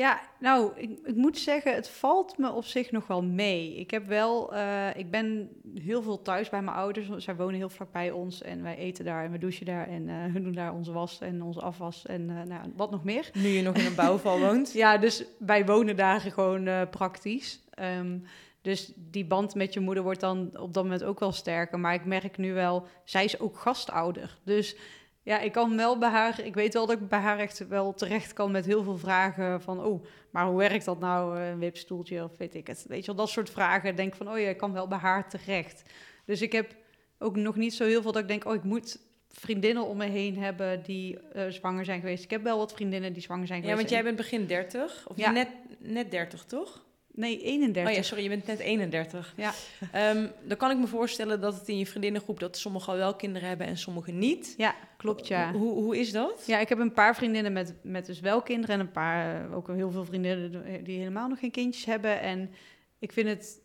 Ja, 0.00 0.20
nou, 0.38 0.72
ik, 0.76 0.98
ik 1.04 1.16
moet 1.16 1.38
zeggen, 1.38 1.74
het 1.74 1.88
valt 1.88 2.38
me 2.38 2.52
op 2.52 2.64
zich 2.64 2.90
nog 2.90 3.06
wel 3.06 3.22
mee. 3.22 3.76
Ik 3.76 3.90
heb 3.90 4.06
wel, 4.06 4.54
eh, 4.54 4.96
ik 4.96 5.10
ben 5.10 5.50
heel 5.74 6.02
veel 6.02 6.22
thuis 6.22 6.48
bij 6.48 6.62
mijn 6.62 6.76
ouders. 6.76 7.24
Zij 7.24 7.36
wonen 7.36 7.54
heel 7.54 7.68
vlak 7.68 7.92
bij 7.92 8.10
ons 8.10 8.42
en 8.42 8.62
wij 8.62 8.76
eten 8.76 9.04
daar 9.04 9.24
en 9.24 9.30
we 9.30 9.38
douchen 9.38 9.66
daar 9.66 9.88
en 9.88 10.08
eh 10.08 10.32
we 10.32 10.42
doen 10.42 10.52
daar 10.52 10.74
onze 10.74 10.92
was 10.92 11.20
en 11.20 11.42
onze 11.42 11.60
afwas 11.60 12.06
en 12.06 12.30
eh, 12.30 12.42
nou, 12.42 12.72
wat 12.76 12.90
nog 12.90 13.04
meer. 13.04 13.30
Nu 13.34 13.48
je 13.48 13.62
nog 13.62 13.76
in 13.76 13.86
een 13.86 13.94
bouwval 13.94 14.38
woont. 14.46 14.72
Ja, 14.72 14.98
dus 14.98 15.24
wij 15.38 15.66
wonen 15.66 15.96
daar 15.96 16.20
gewoon 16.20 16.66
eh, 16.66 16.82
praktisch. 16.90 17.60
Ehm, 17.70 18.18
dus 18.62 18.92
die 18.96 19.24
band 19.24 19.54
met 19.54 19.74
je 19.74 19.80
moeder 19.80 20.02
wordt 20.02 20.20
dan 20.20 20.50
op 20.58 20.74
dat 20.74 20.82
moment 20.82 21.04
ook 21.04 21.20
wel 21.20 21.32
sterker. 21.32 21.80
Maar 21.80 21.94
ik 21.94 22.04
merk 22.04 22.38
nu 22.38 22.52
wel, 22.52 22.86
zij 23.04 23.24
is 23.24 23.40
ook 23.40 23.58
gastouder. 23.58 24.38
Dus 24.44 24.76
ja, 25.22 25.38
ik 25.40 25.52
kan 25.52 25.76
wel 25.76 25.98
bij 25.98 26.08
haar, 26.08 26.40
ik 26.44 26.54
weet 26.54 26.74
wel 26.74 26.86
dat 26.86 27.00
ik 27.00 27.08
bij 27.08 27.18
haar 27.18 27.38
echt 27.38 27.66
wel 27.68 27.94
terecht 27.94 28.32
kan 28.32 28.50
met 28.50 28.66
heel 28.66 28.82
veel 28.82 28.98
vragen 28.98 29.62
van, 29.62 29.84
oh, 29.84 30.04
maar 30.30 30.46
hoe 30.46 30.58
werkt 30.58 30.84
dat 30.84 31.00
nou, 31.00 31.40
een 31.40 31.58
wipstoeltje 31.58 32.24
of 32.24 32.30
weet 32.38 32.54
ik 32.54 32.66
het. 32.66 32.84
Weet 32.88 33.00
je 33.00 33.06
wel, 33.06 33.14
dat 33.14 33.28
soort 33.28 33.50
vragen. 33.50 33.96
Denk 33.96 34.14
van, 34.14 34.30
oh 34.30 34.38
ja, 34.38 34.48
ik 34.48 34.56
kan 34.56 34.72
wel 34.72 34.88
bij 34.88 34.98
haar 34.98 35.28
terecht. 35.28 35.82
Dus 36.26 36.42
ik 36.42 36.52
heb 36.52 36.74
ook 37.18 37.36
nog 37.36 37.56
niet 37.56 37.74
zo 37.74 37.84
heel 37.84 38.02
veel 38.02 38.12
dat 38.12 38.22
ik 38.22 38.28
denk, 38.28 38.44
oh, 38.44 38.54
ik 38.54 38.64
moet 38.64 38.98
vriendinnen 39.28 39.86
om 39.86 39.96
me 39.96 40.04
heen 40.06 40.38
hebben 40.38 40.82
die 40.82 41.18
eh, 41.20 41.48
zwanger 41.48 41.84
zijn 41.84 42.00
geweest. 42.00 42.24
Ik 42.24 42.30
heb 42.30 42.42
wel 42.42 42.58
wat 42.58 42.72
vriendinnen 42.72 43.12
die 43.12 43.22
zwanger 43.22 43.46
zijn 43.46 43.62
Ja, 43.62 43.68
geweest. 43.68 43.80
want 43.90 43.94
jij 44.02 44.02
bent 44.12 44.16
begin 44.16 44.46
30. 44.46 45.08
Of 45.08 45.16
Ja. 45.16 45.30
net, 45.30 45.48
net 45.78 46.10
30, 46.10 46.44
toch? 46.44 46.84
Nee, 47.20 47.42
31. 47.42 47.92
Oh 47.92 47.96
ja, 47.96 48.02
sorry, 48.02 48.22
je 48.22 48.28
bent 48.28 48.46
net 48.46 48.58
31. 48.58 49.34
Ja. 49.36 49.52
Ehm, 49.92 50.26
dan 50.42 50.56
kan 50.56 50.70
ik 50.70 50.76
me 50.76 50.86
voorstellen 50.86 51.40
dat 51.40 51.54
het 51.54 51.68
in 51.68 51.78
je 51.78 51.86
vriendinnengroep... 51.86 52.40
dat 52.40 52.56
sommigen 52.56 52.92
al 52.92 52.98
wel 52.98 53.14
kinderen 53.14 53.48
hebben 53.48 53.66
en 53.66 53.76
sommigen 53.76 54.18
niet. 54.18 54.54
Ja, 54.56 54.74
klopt 54.96 55.26
ja. 55.26 55.52
Hoe, 55.52 55.72
hoe 55.72 55.98
is 55.98 56.12
dat? 56.12 56.42
Ja, 56.46 56.58
ik 56.58 56.68
heb 56.68 56.78
een 56.78 56.92
paar 56.92 57.16
vriendinnen 57.16 57.52
met, 57.52 57.74
met 57.82 58.06
dus 58.06 58.20
wel 58.20 58.42
kinderen 58.42 58.74
en 58.74 58.80
een 58.80 58.92
paar, 58.92 59.44
eh, 59.44 59.56
ook 59.56 59.68
heel 59.68 59.90
veel 59.90 60.04
vriendinnen 60.04 60.84
die 60.84 60.98
helemaal 60.98 61.28
nog 61.28 61.38
geen 61.38 61.50
kindjes 61.50 61.84
hebben. 61.84 62.20
En 62.20 62.50
ik 62.98 63.12
vind 63.12 63.28
het 63.28 63.60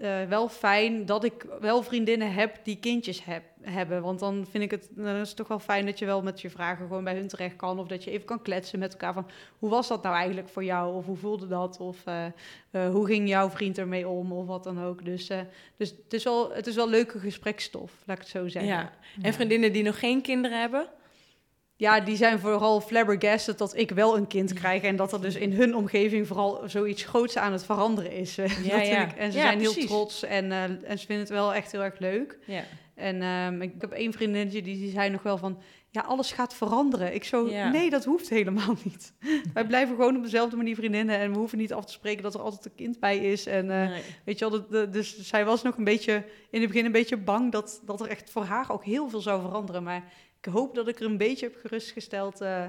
eh, 0.00 0.22
wel 0.22 0.48
fijn 0.48 1.06
dat 1.06 1.24
ik 1.24 1.46
wel 1.60 1.82
vriendinnen 1.82 2.32
heb 2.32 2.58
die 2.62 2.76
kindjes 2.78 3.24
heb, 3.24 3.42
hebben. 3.62 4.02
Want 4.02 4.18
dan 4.18 4.46
vind 4.50 4.64
ik 4.64 4.70
het, 4.70 4.88
dan 4.90 5.14
is 5.14 5.28
het 5.28 5.36
toch 5.36 5.48
wel 5.48 5.58
fijn 5.58 5.86
dat 5.86 5.98
je 5.98 6.06
wel 6.06 6.22
met 6.22 6.40
je 6.40 6.50
vragen 6.50 6.86
gewoon 6.86 7.04
bij 7.04 7.14
hun 7.14 7.28
terecht 7.28 7.56
kan. 7.56 7.78
Of 7.78 7.86
dat 7.86 8.04
je 8.04 8.10
even 8.10 8.26
kan 8.26 8.42
kletsen 8.42 8.78
met 8.78 8.92
elkaar 8.92 9.12
van, 9.12 9.26
hoe 9.58 9.70
was 9.70 9.88
dat 9.88 10.02
nou 10.02 10.14
eigenlijk 10.14 10.48
voor 10.48 10.64
jou? 10.64 10.94
Of 10.94 11.06
hoe 11.06 11.16
voelde 11.16 11.48
dat? 11.48 11.80
Of 11.80 12.06
eh, 12.06 12.26
eh, 12.70 12.90
hoe 12.90 13.06
ging 13.06 13.28
jouw 13.28 13.50
vriend 13.50 13.78
ermee 13.78 14.08
om? 14.08 14.32
Of 14.32 14.46
wat 14.46 14.64
dan 14.64 14.84
ook. 14.84 15.04
Dus, 15.04 15.30
dus 15.76 15.90
het, 15.90 16.12
is 16.12 16.24
wel, 16.24 16.52
het 16.52 16.66
is 16.66 16.74
wel 16.74 16.88
leuke 16.88 17.18
gesprekstof, 17.18 17.92
laat 18.06 18.16
ik 18.16 18.22
het 18.22 18.32
zo 18.32 18.48
zeggen. 18.48 18.72
Ja. 18.72 18.92
En 19.22 19.32
vriendinnen 19.32 19.72
die 19.72 19.82
nog 19.82 19.98
geen 19.98 20.22
kinderen 20.22 20.60
hebben? 20.60 20.88
Ja, 21.80 22.00
die 22.00 22.16
zijn 22.16 22.38
vooral 22.38 22.80
flabbergasted 22.80 23.58
dat 23.58 23.76
ik 23.76 23.90
wel 23.90 24.16
een 24.16 24.26
kind 24.26 24.52
krijg. 24.52 24.82
En 24.82 24.96
dat 24.96 25.12
er 25.12 25.20
dus 25.20 25.34
in 25.36 25.52
hun 25.52 25.74
omgeving 25.74 26.26
vooral 26.26 26.62
zoiets 26.66 27.04
groots 27.04 27.36
aan 27.36 27.52
het 27.52 27.64
veranderen 27.64 28.12
is. 28.12 28.34
Ja, 28.36 28.42
natuurlijk. 28.44 28.88
ja. 28.88 29.16
En 29.16 29.32
ze 29.32 29.38
Ja, 29.38 29.44
zijn 29.44 29.60
heel 29.60 29.72
trots 29.72 30.22
en, 30.24 30.52
eh, 30.52 30.62
en 30.62 30.98
ze 30.98 31.06
vinden 31.06 31.18
het 31.18 31.28
wel 31.28 31.54
echt 31.54 31.72
heel 31.72 31.82
erg 31.82 31.98
leuk. 31.98 32.38
Ja. 32.46 32.62
En 32.94 33.22
ehm, 33.22 33.62
ik 33.62 33.72
heb 33.78 33.92
één 33.92 34.12
vriendinnetje 34.12 34.62
die, 34.62 34.76
die 34.78 34.90
zei 34.90 35.10
nog 35.10 35.22
wel 35.22 35.38
van... 35.38 35.58
Ja, 35.92 36.00
alles 36.00 36.32
gaat 36.32 36.54
veranderen. 36.54 37.14
Ik 37.14 37.24
zo, 37.24 37.46
nee, 37.70 37.90
dat 37.90 38.04
hoeft 38.04 38.28
helemaal 38.28 38.74
niet. 38.84 39.12
Wij 39.54 39.66
blijven 39.66 39.94
gewoon 39.96 40.16
op 40.16 40.22
dezelfde 40.22 40.56
manier 40.56 40.74
vriendinnen... 40.74 41.18
en 41.18 41.32
we 41.32 41.38
hoeven 41.38 41.58
niet 41.58 41.72
af 41.72 41.84
te 41.84 41.92
spreken 41.92 42.22
dat 42.22 42.34
er 42.34 42.40
altijd 42.40 42.64
een 42.64 42.74
kind 42.74 43.00
bij 43.00 43.18
is. 43.18 43.46
En 43.46 43.70
eh, 43.70 43.88
Nee. 43.88 44.02
weet 44.24 44.38
je 44.38 44.48
wel, 44.50 44.58
dat- 44.60 44.70
dat- 44.70 44.92
dus 44.92 45.18
zij 45.20 45.44
was 45.44 45.62
nog 45.62 45.76
een 45.76 45.84
beetje... 45.84 46.24
in 46.50 46.60
het 46.60 46.68
begin 46.70 46.84
een 46.84 46.92
beetje 46.92 47.16
bang 47.16 47.52
dat, 47.52 47.82
dat 47.86 48.00
er 48.00 48.08
echt 48.08 48.30
voor 48.30 48.44
haar 48.44 48.70
ook 48.70 48.84
heel 48.84 49.08
veel 49.08 49.20
zou 49.20 49.40
veranderen. 49.40 49.82
Maar 49.82 50.04
ik 50.40 50.52
hoop 50.52 50.74
dat 50.74 50.88
ik 50.88 51.00
er 51.00 51.06
een 51.06 51.16
beetje 51.16 51.46
heb 51.46 51.56
gerustgesteld... 51.56 52.40
eh, 52.40 52.66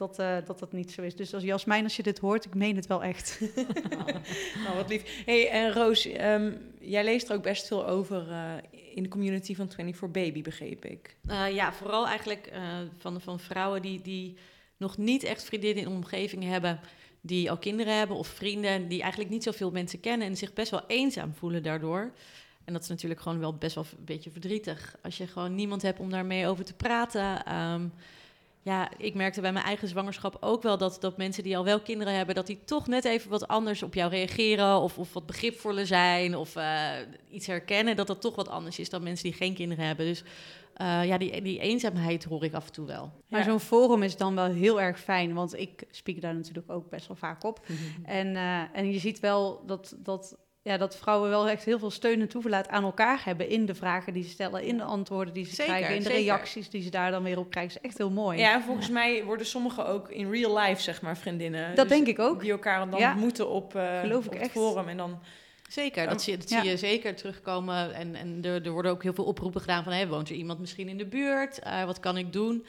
dat, 0.00 0.18
eh, 0.18 0.36
dat 0.46 0.58
dat 0.58 0.72
niet 0.72 0.92
zo 0.92 1.02
is. 1.02 1.16
Dus 1.16 1.34
als 1.34 1.42
Jasmijn, 1.42 1.84
als 1.84 1.96
je 1.96 2.02
dit 2.02 2.18
hoort, 2.18 2.44
ik 2.44 2.54
meen 2.54 2.76
het 2.76 2.86
wel 2.86 3.02
echt. 3.02 3.40
Nou, 4.64 4.76
wat 4.76 4.88
lief. 4.88 5.22
hey, 5.24 5.50
en 5.50 5.72
Roos, 5.72 6.06
ehm, 6.06 6.52
jij 6.80 7.04
leest 7.04 7.28
er 7.28 7.34
ook 7.34 7.42
best 7.42 7.66
veel 7.66 7.86
over 7.86 8.30
eh, 8.30 8.52
in 8.94 9.02
de 9.02 9.08
community 9.08 9.54
van 9.54 9.70
24 9.70 10.10
Baby, 10.10 10.42
begreep 10.42 10.84
ik. 10.84 11.16
Eh, 11.26 11.54
ja, 11.54 11.72
vooral 11.72 12.06
eigenlijk 12.06 12.46
eh, 12.46 12.62
van, 12.98 13.20
van 13.20 13.40
vrouwen 13.40 13.82
die, 13.82 14.00
die 14.00 14.36
nog 14.76 14.98
niet 14.98 15.22
echt 15.22 15.44
vriendinnen 15.44 15.82
in 15.82 15.88
de 15.88 15.94
omgeving 15.96 16.44
hebben, 16.44 16.80
die 17.20 17.50
al 17.50 17.58
kinderen 17.58 17.98
hebben 17.98 18.16
of 18.16 18.26
vrienden, 18.26 18.88
die 18.88 19.00
eigenlijk 19.00 19.30
niet 19.30 19.42
zoveel 19.42 19.70
mensen 19.70 20.00
kennen 20.00 20.26
en 20.26 20.36
zich 20.36 20.52
best 20.52 20.70
wel 20.70 20.84
eenzaam 20.86 21.34
voelen 21.34 21.62
daardoor. 21.62 22.12
En 22.70 22.76
dat 22.76 22.84
is 22.84 22.88
natuurlijk 22.88 23.20
gewoon 23.20 23.38
wel 23.38 23.54
best 23.54 23.74
wel 23.74 23.84
een 23.98 24.04
beetje 24.04 24.30
verdrietig. 24.30 24.94
Als 25.02 25.16
je 25.16 25.26
gewoon 25.26 25.54
niemand 25.54 25.82
hebt 25.82 26.00
om 26.00 26.10
daarmee 26.10 26.46
over 26.46 26.64
te 26.64 26.74
praten. 26.74 27.44
Ehm, 27.44 27.86
ja, 28.62 28.88
ik 28.96 29.14
merkte 29.14 29.40
bij 29.40 29.52
mijn 29.52 29.64
eigen 29.64 29.88
zwangerschap 29.88 30.36
ook 30.40 30.62
wel 30.62 30.78
dat, 30.78 30.96
dat 31.00 31.16
mensen 31.16 31.42
die 31.42 31.56
al 31.56 31.64
wel 31.64 31.80
kinderen 31.80 32.14
hebben, 32.14 32.34
dat 32.34 32.46
die 32.46 32.58
toch 32.64 32.86
net 32.86 33.04
even 33.04 33.30
wat 33.30 33.48
anders 33.48 33.82
op 33.82 33.94
jou 33.94 34.10
reageren. 34.10 34.80
Of, 34.80 34.98
of 34.98 35.12
wat 35.12 35.26
begripvoller 35.26 35.86
zijn. 35.86 36.36
Of 36.36 36.56
eh, 36.56 36.90
iets 37.30 37.46
herkennen. 37.46 37.96
Dat 37.96 38.06
dat 38.06 38.20
toch 38.20 38.34
wat 38.34 38.48
anders 38.48 38.78
is 38.78 38.90
dan 38.90 39.02
mensen 39.02 39.24
die 39.30 39.36
geen 39.38 39.54
kinderen 39.54 39.84
hebben. 39.86 40.06
Dus 40.06 40.22
eh, 40.74 41.04
ja, 41.06 41.18
die, 41.18 41.42
die 41.42 41.58
eenzaamheid 41.58 42.24
hoor 42.24 42.44
ik 42.44 42.54
af 42.54 42.66
en 42.66 42.72
toe 42.72 42.86
wel. 42.86 43.12
Maar 43.28 43.40
Ja. 43.40 43.46
zo'n 43.46 43.60
forum 43.60 44.02
is 44.02 44.16
dan 44.16 44.34
wel 44.34 44.46
heel 44.52 44.80
erg 44.80 45.00
fijn, 45.00 45.34
want 45.34 45.58
ik 45.58 45.84
spreek 45.90 46.20
daar 46.20 46.34
natuurlijk 46.34 46.70
ook 46.70 46.90
best 46.90 47.06
wel 47.06 47.16
vaak 47.16 47.44
op. 47.44 47.66
En, 48.04 48.36
eh, 48.36 48.62
en 48.72 48.92
je 48.92 48.98
ziet 48.98 49.20
wel 49.20 49.62
dat, 49.66 49.96
dat, 49.98 50.36
ja, 50.70 50.78
dat 50.78 50.96
vrouwen 50.96 51.30
wel 51.30 51.48
echt 51.48 51.64
heel 51.64 51.78
veel 51.78 51.90
steun 51.90 52.20
en 52.20 52.28
toeverlaat 52.28 52.68
aan 52.68 52.84
elkaar 52.84 53.20
hebben 53.24 53.48
in 53.48 53.66
de 53.66 53.74
vragen 53.74 54.12
die 54.12 54.22
ze 54.24 54.30
stellen, 54.30 54.62
in 54.62 54.76
de 54.76 54.82
antwoorden 54.82 55.34
die 55.34 55.44
ze 55.44 55.54
Zeker, 55.54 55.74
krijgen, 55.74 55.94
in 55.96 56.02
de 56.02 56.08
zeker. 56.08 56.22
reacties 56.24 56.70
die 56.70 56.82
ze 56.82 56.90
daar 56.90 57.10
dan 57.10 57.22
weer 57.22 57.38
op 57.38 57.50
krijgen. 57.50 57.72
Dat 57.74 57.82
is 57.82 57.88
echt 57.88 57.98
heel 57.98 58.10
mooi. 58.10 58.38
Ja, 58.38 58.54
en 58.54 58.62
volgens 58.62 58.88
mij 58.88 59.24
worden 59.24 59.46
sommigen 59.46 59.86
ook 59.86 60.10
in 60.10 60.30
real 60.30 60.58
life, 60.58 60.82
zeg 60.82 61.02
maar, 61.02 61.16
vriendinnen. 61.16 61.74
Dat 61.74 61.88
Dus 61.88 61.96
denk 61.96 62.06
ik 62.08 62.18
ook. 62.18 62.40
Die 62.40 62.50
elkaar 62.50 62.90
dan 62.90 62.98
Ja. 63.00 63.10
ontmoeten 63.10 63.48
op, 63.48 63.74
eh 63.74 64.00
Geloof 64.00 64.24
ik 64.24 64.30
op 64.30 64.32
het 64.36 64.42
echt. 64.42 64.52
forum. 64.52 64.88
En 64.88 64.96
dan, 64.96 65.18
Zeker, 65.68 66.08
dat, 66.08 66.22
zie, 66.22 66.36
dat 66.36 66.50
Ja. 66.50 66.60
zie 66.60 66.70
je 66.70 66.76
zeker 66.76 67.14
terugkomen. 67.16 67.94
En, 67.94 68.14
en 68.14 68.38
er, 68.42 68.64
er 68.64 68.70
worden 68.70 68.90
ook 68.90 69.02
heel 69.02 69.14
veel 69.14 69.24
oproepen 69.24 69.60
gedaan 69.60 69.82
van... 69.84 69.92
Hey, 69.92 70.08
woont 70.08 70.28
er 70.28 70.34
iemand 70.34 70.58
misschien 70.58 70.88
in 70.88 70.96
de 70.98 71.06
buurt? 71.06 71.58
Eh, 71.58 71.84
wat 71.84 72.00
kan 72.00 72.16
ik 72.16 72.32
doen? 72.32 72.66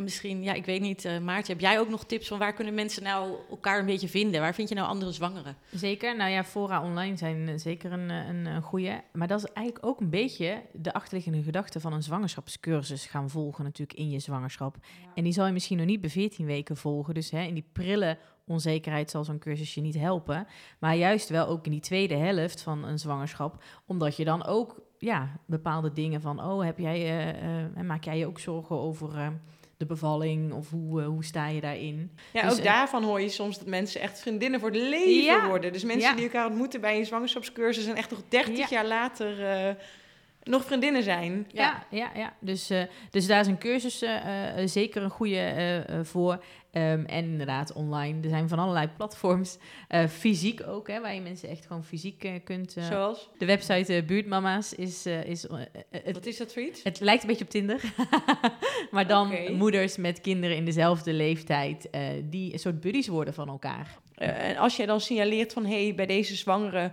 En 0.00 0.06
misschien, 0.06 0.42
ja, 0.42 0.52
ik 0.52 0.64
weet 0.64 0.80
niet, 0.80 1.04
eh 1.04 1.18
Maartje, 1.18 1.52
heb 1.52 1.60
jij 1.60 1.80
ook 1.80 1.88
nog 1.88 2.04
tips 2.04 2.28
van... 2.28 2.38
waar 2.38 2.52
kunnen 2.52 2.74
mensen 2.74 3.02
nou 3.02 3.36
elkaar 3.50 3.78
een 3.78 3.86
beetje 3.86 4.08
vinden? 4.08 4.40
Waar 4.40 4.54
vind 4.54 4.68
je 4.68 4.74
nou 4.74 4.88
andere 4.88 5.12
zwangeren? 5.12 5.56
Zeker. 5.72 6.16
Nou 6.16 6.30
ja, 6.30 6.44
fora 6.44 6.82
online 6.82 7.16
zijn 7.16 7.48
eh, 7.48 7.54
zeker 7.56 7.92
een, 7.92 8.10
eh, 8.10 8.28
een, 8.28 8.46
een 8.46 8.62
goede. 8.62 9.02
Maar 9.12 9.28
dat 9.28 9.38
is 9.38 9.52
eigenlijk 9.52 9.86
ook 9.86 10.00
een 10.00 10.10
beetje 10.10 10.62
de 10.72 10.92
achterliggende 10.92 11.42
gedachte 11.42 11.80
van 11.80 11.92
een 11.92 12.02
zwangerschapscursus 12.02 13.06
gaan 13.06 13.30
volgen 13.30 13.64
natuurlijk 13.64 13.98
in 13.98 14.10
je 14.10 14.18
zwangerschap. 14.18 14.76
En 15.14 15.24
die 15.24 15.32
zal 15.32 15.46
je 15.46 15.52
misschien 15.52 15.76
nog 15.76 15.86
niet 15.86 16.00
bij 16.00 16.10
14 16.10 16.46
weken 16.46 16.76
volgen. 16.76 17.14
Dus 17.14 17.30
hè, 17.30 17.42
in 17.42 17.54
die 17.54 17.68
prille 17.72 18.18
onzekerheid 18.46 19.10
zal 19.10 19.24
zo'n 19.24 19.38
cursus 19.38 19.74
je 19.74 19.80
niet 19.80 19.98
helpen. 19.98 20.46
Maar 20.78 20.96
juist 20.96 21.28
wel 21.28 21.46
ook 21.46 21.64
in 21.64 21.70
die 21.70 21.80
tweede 21.80 22.16
helft 22.16 22.62
van 22.62 22.84
een 22.84 22.98
zwangerschap. 22.98 23.62
Omdat 23.86 24.16
je 24.16 24.24
dan 24.24 24.44
ook 24.44 24.80
ja, 24.98 25.40
bepaalde 25.46 25.92
dingen 25.92 26.20
van... 26.20 26.44
oh, 26.44 26.64
heb 26.64 26.78
jij, 26.78 27.30
eh, 27.74 27.82
maak 27.82 28.04
jij 28.04 28.18
je 28.18 28.26
ook 28.26 28.38
zorgen 28.38 28.78
over... 28.78 29.38
de 29.80 29.86
bevalling 29.86 30.52
of 30.52 30.70
hoe, 30.70 31.00
eh, 31.00 31.06
hoe 31.06 31.24
sta 31.24 31.46
je 31.48 31.60
daarin? 31.60 32.10
ja, 32.32 32.42
Dus, 32.48 32.58
ook 32.58 32.64
daarvan 32.64 33.02
hoor 33.04 33.20
je 33.20 33.28
soms 33.28 33.58
dat 33.58 33.66
mensen 33.66 34.00
echt 34.00 34.18
vriendinnen 34.20 34.60
voor 34.60 34.68
het 34.70 34.78
leven 34.78 35.22
Ja. 35.22 35.46
worden. 35.46 35.72
Dus 35.72 35.84
mensen 35.84 36.08
Ja. 36.10 36.14
die 36.14 36.24
elkaar 36.24 36.46
ontmoeten 36.46 36.80
bij 36.80 36.98
een 36.98 37.06
zwangerschapscursus... 37.06 37.86
en 37.86 37.96
echt 37.96 38.10
nog 38.10 38.20
30 38.28 38.56
Ja. 38.58 38.66
jaar 38.70 38.86
later 38.86 39.44
eh, 39.44 39.74
nog 40.42 40.64
vriendinnen 40.64 41.02
zijn. 41.02 41.46
Ja, 41.52 41.82
ja, 41.90 42.10
ja. 42.14 42.32
Dus, 42.38 42.70
eh, 42.70 42.82
dus 43.10 43.26
daar 43.26 43.40
is 43.40 43.46
een 43.46 43.58
cursus 43.58 44.04
zeker 44.64 45.02
een 45.02 45.10
goede 45.10 45.84
voor. 46.02 46.44
Ehm, 46.72 47.04
en 47.04 47.24
inderdaad, 47.24 47.72
online. 47.72 48.22
Er 48.22 48.28
zijn 48.28 48.48
van 48.48 48.58
allerlei 48.58 48.88
platforms. 48.96 49.58
Eh, 49.88 50.06
fysiek 50.06 50.66
ook, 50.66 50.88
hè, 50.88 51.00
waar 51.00 51.14
je 51.14 51.20
mensen 51.20 51.48
echt 51.48 51.66
gewoon 51.66 51.84
fysiek 51.84 52.24
eh, 52.24 52.32
kunt. 52.44 52.76
eh, 52.76 52.84
Zoals? 52.84 53.28
De 53.38 53.46
website 53.46 54.02
Buurtmama's 54.06 54.72
is. 54.72 55.06
is 55.06 55.46
Wat 56.12 56.26
is 56.26 56.36
dat 56.36 56.52
voor 56.52 56.62
iets? 56.62 56.82
het 56.82 57.00
lijkt 57.00 57.22
een 57.22 57.28
beetje 57.28 57.44
op 57.44 57.50
Tinder. 57.50 57.94
maar 58.90 59.06
dan 59.06 59.32
moeders 59.56 59.96
met 59.96 60.20
kinderen 60.20 60.56
in 60.56 60.64
dezelfde 60.64 61.12
leeftijd. 61.12 61.88
die 62.24 62.52
een 62.52 62.58
soort 62.58 62.80
buddies 62.80 63.08
worden 63.08 63.34
van 63.34 63.48
elkaar. 63.48 63.98
En 64.14 64.56
als 64.56 64.76
jij 64.76 64.86
dan 64.86 65.00
signaleert 65.00 65.52
van... 65.52 65.64
hé, 65.64 65.84
hey, 65.84 65.94
bij 65.94 66.06
deze 66.06 66.36
zwangere 66.36 66.92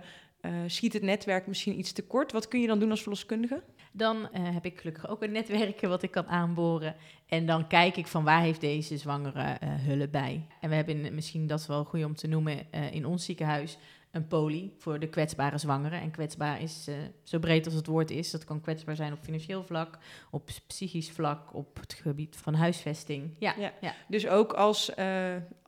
schiet 0.66 0.92
het 0.92 1.02
netwerk 1.02 1.46
misschien 1.46 1.78
iets 1.78 1.92
te 1.92 2.02
kort... 2.02 2.32
wat 2.32 2.48
kun 2.48 2.60
je 2.60 2.66
dan 2.66 2.78
doen 2.78 2.90
als 2.90 3.02
verloskundige? 3.02 3.62
Dan 3.98 4.28
eh, 4.32 4.42
heb 4.52 4.64
ik 4.64 4.78
gelukkig 4.78 5.08
ook 5.08 5.22
een 5.22 5.32
netwerk 5.32 5.80
wat 5.80 6.02
ik 6.02 6.10
kan 6.10 6.26
aanboren. 6.26 6.94
En 7.26 7.46
dan 7.46 7.66
kijk 7.66 7.96
ik 7.96 8.06
van 8.06 8.24
waar 8.24 8.40
heeft 8.40 8.60
deze 8.60 8.96
zwangere 8.96 9.42
eh 9.42 9.68
hulp 9.74 10.12
bij. 10.12 10.46
En 10.60 10.68
we 10.68 10.74
hebben 10.74 11.14
misschien, 11.14 11.46
dat 11.46 11.60
is 11.60 11.66
wel 11.66 11.84
goed 11.84 12.04
om 12.04 12.14
te 12.14 12.26
noemen, 12.26 12.72
eh, 12.72 12.92
in 12.92 13.06
ons 13.06 13.24
ziekenhuis 13.24 13.78
een 14.10 14.26
poli 14.26 14.74
voor 14.78 14.98
de 14.98 15.08
kwetsbare 15.08 15.58
zwangeren. 15.58 16.00
En 16.00 16.10
kwetsbaar 16.10 16.62
is 16.62 16.88
zo 17.22 17.38
breed 17.38 17.64
als 17.64 17.74
het 17.74 17.86
woord 17.86 18.10
is. 18.10 18.30
Dat 18.30 18.44
kan 18.44 18.60
kwetsbaar 18.60 18.96
zijn 18.96 19.12
op 19.12 19.18
financieel 19.22 19.64
vlak, 19.64 19.98
op 20.30 20.50
psychisch 20.66 21.10
vlak, 21.10 21.54
op 21.54 21.80
het 21.80 21.92
gebied 21.92 22.36
van 22.36 22.54
huisvesting. 22.54 23.34
Ja, 23.38 23.54
Ja. 23.58 23.72
ja. 23.80 23.94
Dus 24.06 24.28
ook 24.28 24.52
als, 24.52 24.90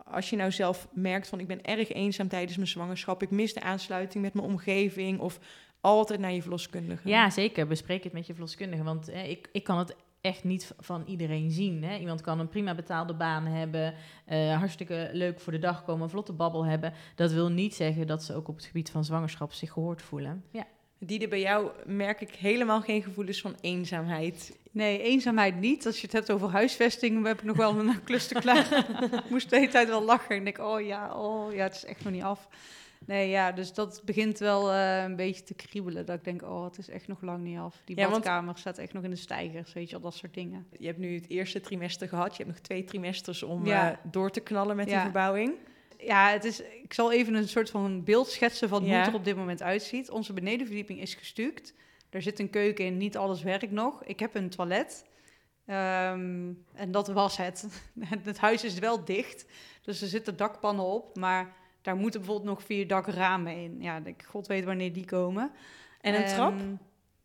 als 0.04 0.30
je 0.30 0.36
nou 0.36 0.52
zelf 0.52 0.88
merkt 0.92 1.28
van... 1.28 1.40
ik 1.40 1.46
ben 1.46 1.62
erg 1.62 1.92
eenzaam 1.92 2.28
tijdens 2.28 2.56
mijn 2.56 2.68
zwangerschap... 2.68 3.22
ik 3.22 3.30
mis 3.30 3.54
de 3.54 3.60
aansluiting 3.60 4.24
met 4.24 4.34
mijn 4.34 4.46
omgeving... 4.46 5.20
of 5.20 5.40
altijd 5.80 6.20
naar 6.20 6.32
je 6.32 6.42
verloskundige. 6.42 7.08
Ja, 7.08 7.30
zeker. 7.30 7.66
Bespreek 7.66 8.04
het 8.04 8.12
met 8.12 8.26
je 8.26 8.32
verloskundige. 8.32 8.82
Want 8.82 9.08
eh, 9.08 9.30
ik, 9.30 9.48
ik 9.52 9.64
kan 9.64 9.78
het 9.78 9.96
echt 10.20 10.44
niet 10.44 10.72
van 10.78 11.04
iedereen 11.06 11.50
zien. 11.50 11.84
Hè. 11.84 11.98
Iemand 11.98 12.20
kan 12.20 12.40
een 12.40 12.48
prima 12.48 12.74
betaalde 12.74 13.14
baan 13.14 13.46
hebben, 13.46 13.94
eh, 14.26 14.56
hartstikke 14.58 15.10
leuk 15.12 15.40
voor 15.40 15.52
de 15.52 15.58
dag 15.58 15.84
komen, 15.84 16.02
een 16.02 16.10
vlotte 16.10 16.32
babbel 16.32 16.64
hebben. 16.64 16.92
Dat 17.14 17.32
wil 17.32 17.48
niet 17.48 17.74
zeggen 17.74 18.06
dat 18.06 18.24
ze 18.24 18.34
ook 18.34 18.48
op 18.48 18.56
het 18.56 18.64
gebied 18.64 18.90
van 18.90 19.04
zwangerschap 19.04 19.52
zich 19.52 19.72
gehoord 19.72 20.02
voelen. 20.02 20.44
Ja. 20.50 20.66
Die 20.98 21.20
er 21.20 21.28
bij 21.28 21.40
jou 21.40 21.70
merk 21.86 22.20
ik 22.20 22.34
helemaal 22.34 22.80
geen 22.80 23.02
gevoelens 23.02 23.40
van 23.40 23.56
eenzaamheid. 23.60 24.58
Nee, 24.70 25.02
eenzaamheid 25.02 25.60
niet. 25.60 25.86
Als 25.86 25.96
je 25.96 26.02
het 26.02 26.12
hebt 26.12 26.30
over 26.30 26.48
huisvesting, 26.50 27.26
heb 27.26 27.38
ik 27.38 27.44
nog 27.44 27.56
wel 27.56 27.78
een 27.78 28.04
klus 28.04 28.26
te 28.26 28.34
klaar. 28.34 28.86
ik 29.24 29.30
moest 29.30 29.50
de 29.50 29.56
hele 29.56 29.70
tijd 29.70 29.88
wel 29.88 30.04
lachen. 30.04 30.30
En 30.30 30.36
ik 30.36 30.44
denk, 30.44 30.68
oh 30.68 30.80
ja, 30.80 31.14
oh 31.14 31.52
ja, 31.52 31.62
het 31.62 31.74
is 31.74 31.84
echt 31.84 32.04
nog 32.04 32.12
niet 32.12 32.22
af. 32.22 32.48
Nee, 33.06 33.28
ja, 33.28 33.52
dus 33.52 33.72
dat 33.72 34.02
begint 34.04 34.38
wel 34.38 34.72
eh, 34.72 35.02
een 35.02 35.16
beetje 35.16 35.42
te 35.42 35.54
kriebelen. 35.54 36.06
Dat 36.06 36.16
ik 36.16 36.24
denk, 36.24 36.42
oh, 36.42 36.64
het 36.64 36.78
is 36.78 36.88
echt 36.88 37.08
nog 37.08 37.20
lang 37.22 37.42
niet 37.44 37.58
af. 37.58 37.82
Die 37.84 37.96
Ja, 37.96 38.02
want- 38.02 38.14
badkamer 38.14 38.58
staat 38.58 38.78
echt 38.78 38.92
nog 38.92 39.02
in 39.04 39.10
de 39.10 39.16
stijgers, 39.16 39.72
weet 39.72 39.88
je 39.90 39.96
al, 39.96 40.02
dat 40.02 40.14
soort 40.14 40.34
dingen. 40.34 40.66
Je 40.78 40.86
hebt 40.86 40.98
nu 40.98 41.14
het 41.14 41.28
eerste 41.28 41.60
trimester 41.60 42.08
gehad. 42.08 42.36
Je 42.36 42.42
hebt 42.42 42.54
nog 42.56 42.64
twee 42.64 42.84
trimesters 42.84 43.42
om 43.42 43.66
Ja. 43.66 43.90
eh, 43.92 43.96
door 44.02 44.30
te 44.30 44.40
knallen 44.40 44.76
met 44.76 44.86
die 44.88 44.98
verbouwing. 44.98 45.54
Ja, 45.98 46.30
het 46.30 46.44
is, 46.44 46.60
ik 46.60 46.92
zal 46.92 47.12
even 47.12 47.34
een 47.34 47.48
soort 47.48 47.70
van 47.70 48.04
beeld 48.04 48.28
schetsen 48.28 48.68
van 48.68 48.82
hoe 48.82 48.92
het 48.92 49.06
er 49.06 49.14
op 49.14 49.24
dit 49.24 49.36
moment 49.36 49.62
uitziet. 49.62 50.10
Onze 50.10 50.32
benedenverdieping 50.32 51.00
is 51.00 51.14
gestuukt. 51.14 51.74
Er 52.10 52.22
zit 52.22 52.38
een 52.38 52.50
keuken 52.50 52.84
in, 52.84 52.96
niet 52.96 53.16
alles 53.16 53.42
werkt 53.42 53.70
nog. 53.70 54.04
Ik 54.04 54.20
heb 54.20 54.34
een 54.34 54.50
toilet. 54.50 55.04
Ehm, 55.66 56.52
en 56.74 56.90
dat 56.90 57.08
was 57.08 57.36
het. 57.36 57.66
het 58.24 58.38
huis 58.38 58.64
is 58.64 58.78
wel 58.78 59.04
dicht, 59.04 59.46
dus 59.82 60.02
er 60.02 60.08
zitten 60.08 60.36
dakpannen 60.36 60.84
op. 60.84 61.16
Maar 61.16 61.54
daar 61.82 61.96
moeten 61.96 62.20
bijvoorbeeld 62.20 62.48
nog 62.48 62.62
vier 62.62 62.86
dakramen 62.86 63.52
in. 63.56 63.76
Ja, 63.80 64.00
ik, 64.04 64.22
god 64.26 64.46
weet 64.46 64.64
wanneer 64.64 64.92
die 64.92 65.04
komen. 65.04 65.50
En 66.00 66.14
een 66.14 66.22
Ehm, 66.22 66.34
trap? 66.34 66.52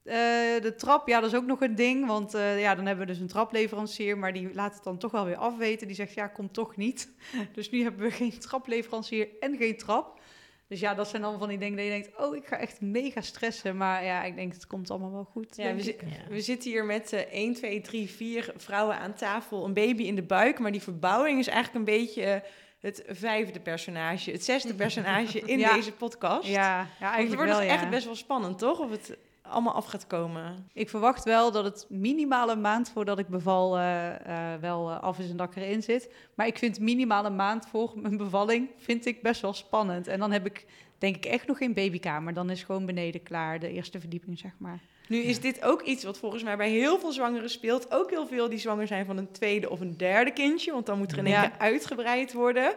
eh, 0.04 0.14
de 0.62 0.74
trap, 0.78 1.08
ja, 1.08 1.20
dat 1.20 1.32
is 1.32 1.38
ook 1.38 1.46
nog 1.46 1.62
een 1.62 1.76
ding. 1.76 2.06
Want 2.08 2.34
eh, 2.34 2.60
ja, 2.62 2.76
dan 2.76 2.86
hebben 2.86 3.06
we 3.06 3.12
dus 3.12 3.22
een 3.22 3.28
trapleverancier, 3.28 4.18
maar 4.18 4.34
die 4.34 4.54
laat 4.54 4.74
het 4.74 4.84
dan 4.84 4.98
toch 4.98 5.12
wel 5.12 5.26
weer 5.26 5.36
afweten. 5.36 5.88
Die 5.88 5.96
zegt, 5.96 6.14
ja, 6.14 6.28
komt 6.28 6.54
toch 6.54 6.76
niet. 6.76 7.10
Dus 7.54 7.70
nu 7.70 7.82
hebben 7.84 8.02
we 8.02 8.12
geen 8.12 8.40
trapleverancier 8.40 9.28
en 9.40 9.58
geen 9.58 9.78
trap. 9.78 10.20
Dus 10.68 10.80
ja, 10.80 10.94
dat 10.94 11.08
zijn 11.08 11.22
dan 11.22 11.40
van 11.40 11.50
die 11.50 11.58
dingen 11.58 11.76
dat 11.76 11.86
je 11.86 11.92
denkt, 11.92 12.18
oh, 12.18 12.36
ik 12.36 12.46
ga 12.46 12.58
echt 12.58 12.82
mega 12.82 13.22
stressen. 13.22 13.78
Maar 13.78 14.04
ja, 14.04 14.24
ik 14.24 14.36
denk, 14.36 14.54
het 14.54 14.68
komt 14.68 14.90
allemaal 14.90 15.12
wel 15.12 15.24
goed. 15.32 15.56
Ja, 15.56 15.76
we, 15.76 15.82
zi- 15.82 15.90
ik. 15.90 16.02
Ja. 16.02 16.30
we 16.30 16.42
zitten 16.42 16.72
hier 16.72 16.86
met 16.86 17.14
eh 17.14 17.20
1, 17.32 17.54
2, 17.54 17.82
3, 17.82 18.10
4 18.10 18.54
vrouwen 18.58 18.98
aan 18.98 19.14
tafel. 19.14 19.66
Een 19.66 19.74
baby 19.74 20.04
in 20.04 20.16
de 20.16 20.24
buik. 20.24 20.60
Maar 20.60 20.72
die 20.72 20.82
verbouwing 20.82 21.40
is 21.40 21.48
eigenlijk 21.48 21.78
een 21.88 21.96
beetje 21.98 22.24
eh, 22.24 22.42
het 22.86 23.04
vijfde 23.08 23.60
personage. 23.60 24.32
Het 24.32 24.44
zesde 24.44 24.74
personage 24.84 25.40
in 25.40 25.60
Ja. 25.60 25.74
deze 25.74 25.92
podcast. 25.92 26.48
ja, 26.48 26.54
ja, 26.54 26.78
Want 26.80 26.90
het 26.92 27.02
eigenlijk 27.02 27.36
wordt 27.36 27.52
wel, 27.52 27.62
dus 27.62 27.70
echt 27.70 27.90
best 27.90 28.06
wel 28.06 28.16
spannend, 28.16 28.58
toch? 28.58 28.80
Of 28.80 28.92
het, 28.92 29.18
allemaal 29.42 29.74
af 29.74 29.86
gaat 29.86 30.08
komen? 30.08 30.68
Ik 30.74 30.90
verwacht 30.90 31.24
wel 31.24 31.52
dat 31.52 31.64
het 31.64 31.86
minimaal 31.90 32.50
een 32.50 32.62
maand 32.62 32.90
voordat 32.90 33.20
ik 33.20 33.28
beval 33.28 33.78
eh, 33.78 34.54
eh, 34.54 34.62
wel 34.62 34.90
eh, 34.92 35.00
af 35.00 35.20
is 35.20 35.30
en 35.30 35.38
dat 35.38 35.50
ik 35.50 35.56
erin 35.64 35.84
zit. 35.84 36.14
Maar 36.36 36.48
ik 36.48 36.58
vind 36.58 36.80
minimaal 36.80 37.26
een 37.26 37.36
maand 37.36 37.68
voor 37.68 37.92
mijn 37.96 38.18
bevalling 38.18 38.70
vind 38.78 39.06
ik 39.06 39.22
best 39.22 39.42
wel 39.42 39.54
spannend. 39.54 40.08
En 40.08 40.20
dan 40.20 40.32
heb 40.32 40.46
ik 40.46 40.66
denk 40.98 41.16
ik 41.16 41.26
echt 41.26 41.48
nog 41.48 41.58
geen 41.58 41.74
babykamer. 41.74 42.34
Dan 42.34 42.50
is 42.50 42.64
gewoon 42.64 42.86
beneden 42.86 43.24
klaar, 43.24 43.60
de 43.60 43.72
eerste 43.72 44.00
verdieping 44.00 44.40
zeg 44.40 44.52
maar. 44.58 44.80
Nu 45.08 45.18
is 45.18 45.40
dit 45.40 45.64
ook 45.64 45.82
iets 45.82 46.04
wat 46.04 46.18
volgens 46.18 46.44
mij 46.44 46.58
bij 46.58 46.70
heel 46.70 47.00
veel 47.00 47.12
zwangeren 47.12 47.50
speelt. 47.50 47.92
Ook 47.94 48.10
heel 48.10 48.28
veel 48.28 48.50
die 48.50 48.60
zwanger 48.60 48.88
zijn 48.88 49.06
van 49.06 49.18
een 49.18 49.32
tweede 49.32 49.70
of 49.70 49.80
een 49.80 49.98
derde 49.98 50.32
kindje. 50.32 50.72
Want 50.72 50.86
dan 50.86 50.98
moet 50.98 51.12
er 51.12 51.18
in 51.18 51.26
één 51.26 51.34
Ja. 51.36 51.42
keer 51.48 51.60
uitgebreid 51.60 52.34
worden. 52.34 52.74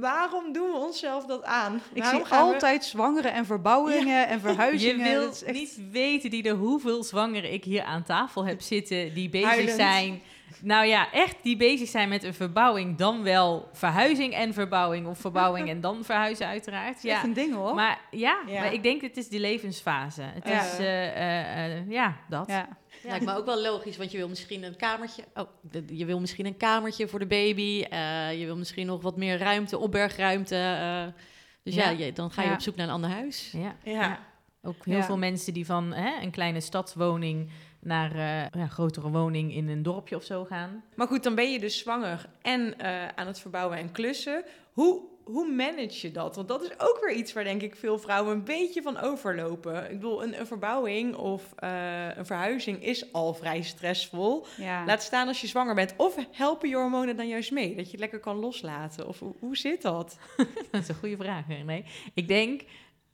Waarom 0.00 0.52
doen 0.52 0.70
we 0.70 0.76
onszelf 0.76 1.24
dat 1.26 1.44
aan? 1.44 1.82
Ik 1.92 2.02
Waarom 2.02 2.20
zie 2.20 2.28
gaan 2.28 2.46
we- 2.48 2.52
altijd 2.54 2.84
zwangeren 2.84 3.32
en 3.32 3.46
verbouwingen 3.46 4.26
en 4.28 4.34
Je 4.38 4.40
verhuizingen. 4.40 5.10
wil 5.10 5.20
Dat 5.20 5.34
is 5.34 5.42
echt- 5.42 5.56
niet 5.58 5.78
weten 5.90 6.30
die 6.30 6.42
de 6.42 6.50
hoeveel 6.50 7.02
zwangeren 7.02 7.52
ik 7.52 7.64
hier 7.64 7.82
aan 7.82 8.02
tafel 8.02 8.46
heb 8.46 8.60
zitten 8.60 9.14
die 9.14 9.28
bezig 9.28 9.48
Huilend. 9.48 9.76
zijn. 9.76 10.22
Nou 10.62 10.86
ja, 10.86 11.12
echt 11.12 11.36
die 11.42 11.56
bezig 11.56 11.88
zijn 11.88 12.08
met 12.08 12.22
een 12.22 12.34
verbouwing, 12.34 12.96
dan 12.96 13.22
wel 13.22 13.68
verhuizing 13.72 14.34
en 14.34 14.52
verbouwing 14.54 15.06
of 15.06 15.18
verbouwing 15.18 15.68
en 15.68 15.80
dan 15.80 16.04
verhuizen 16.04 16.46
uiteraard. 16.46 16.96
Is 16.96 17.10
echt 17.10 17.20
Ja. 17.22 17.24
een 17.28 17.32
ding 17.32 17.54
hoor. 17.54 17.74
Maar 17.74 18.00
ja, 18.10 18.42
Ja. 18.46 18.60
maar 18.60 18.72
ik 18.72 18.82
denk 18.82 19.00
het 19.00 19.16
is 19.16 19.28
die 19.28 19.40
levensfase. 19.40 20.22
Het 20.22 20.48
Ja. 20.48 20.62
is 20.64 20.78
eh, 20.78 21.06
eh, 21.06 21.76
eh, 21.78 21.90
ja 21.90 22.16
dat. 22.28 22.46
ja. 22.48 22.68
Lijkt 23.02 23.24
me 23.24 23.36
ook 23.36 23.46
wel 23.46 23.60
logisch, 23.62 23.96
want 23.96 24.10
je 24.10 24.18
wil 24.18 24.28
misschien 24.28 24.62
een 24.62 24.76
kamertje. 24.76 25.24
Oh, 25.34 25.48
je 25.86 26.04
wil 26.04 26.20
misschien 26.20 26.46
een 26.46 26.56
kamertje 26.56 27.08
voor 27.08 27.18
de 27.18 27.26
baby. 27.26 27.84
eh, 27.90 28.38
je 28.40 28.44
wil 28.44 28.56
misschien 28.56 28.86
nog 28.86 29.02
wat 29.02 29.16
meer 29.16 29.38
ruimte, 29.38 29.78
opbergruimte. 29.78 30.56
eh. 30.56 31.22
dus 31.62 31.74
ja, 31.74 31.90
Ja. 31.90 32.04
je- 32.04 32.12
dan 32.12 32.30
ga 32.30 32.42
je 32.42 32.48
Ja. 32.48 32.54
op 32.54 32.60
zoek 32.60 32.76
naar 32.76 32.86
een 32.86 32.92
ander 32.92 33.10
huis. 33.10 33.50
Ja. 33.52 33.74
Ja. 33.84 34.18
Ook 34.62 34.84
heel 34.84 34.96
Ja. 34.96 35.02
veel 35.04 35.18
mensen 35.18 35.52
die 35.52 35.66
van 35.66 35.92
hè, 35.92 36.22
een 36.22 36.30
kleine 36.30 36.60
stadswoning 36.60 37.50
naar 37.80 38.14
eh, 38.14 38.60
een 38.62 38.70
grotere 38.70 39.10
woning 39.10 39.54
in 39.54 39.68
een 39.68 39.82
dorpje 39.82 40.16
of 40.16 40.24
zo 40.24 40.44
gaan. 40.44 40.82
Maar 40.94 41.06
goed, 41.06 41.22
dan 41.22 41.34
ben 41.34 41.52
je 41.52 41.58
dus 41.58 41.78
zwanger 41.78 42.28
en 42.42 42.78
eh, 42.78 43.08
aan 43.14 43.26
het 43.26 43.40
verbouwen 43.40 43.78
en 43.78 43.92
klussen. 43.92 44.44
Hoe, 44.72 45.00
hoe 45.24 45.52
manage 45.52 46.06
je 46.06 46.12
dat? 46.12 46.36
Want 46.36 46.48
dat 46.48 46.62
is 46.62 46.70
ook 46.78 46.98
weer 47.00 47.16
iets 47.16 47.32
waar 47.32 47.44
denk 47.44 47.62
ik 47.62 47.76
veel 47.76 47.98
vrouwen 47.98 48.32
een 48.32 48.44
beetje 48.44 48.82
van 48.82 48.98
overlopen. 48.98 49.84
Ik 49.84 49.90
bedoel, 49.90 50.22
een, 50.22 50.40
een 50.40 50.46
verbouwing 50.46 51.14
of 51.14 51.52
eh, 51.56 52.16
een 52.16 52.26
verhuizing 52.26 52.84
is 52.84 53.12
al 53.12 53.34
vrij 53.34 53.62
stressvol. 53.62 54.46
Ja. 54.56 54.84
Laat 54.84 55.02
staan 55.02 55.28
als 55.28 55.40
je 55.40 55.46
zwanger 55.46 55.74
bent. 55.74 55.94
Of 55.96 56.16
helpen 56.32 56.68
je 56.68 56.76
hormonen 56.76 57.16
dan 57.16 57.28
juist 57.28 57.50
mee? 57.50 57.74
Dat 57.74 57.84
je 57.84 57.90
het 57.90 58.00
lekker 58.00 58.20
kan 58.20 58.36
loslaten? 58.36 59.08
Of 59.08 59.18
hoe, 59.18 59.34
hoe 59.38 59.56
zit 59.56 59.82
dat? 59.82 60.18
Dat 60.70 60.80
is 60.82 60.88
een 60.88 60.94
goede 60.94 61.16
vraag. 61.16 61.46
Nee, 61.46 61.84
ik 62.14 62.28
denk 62.28 62.62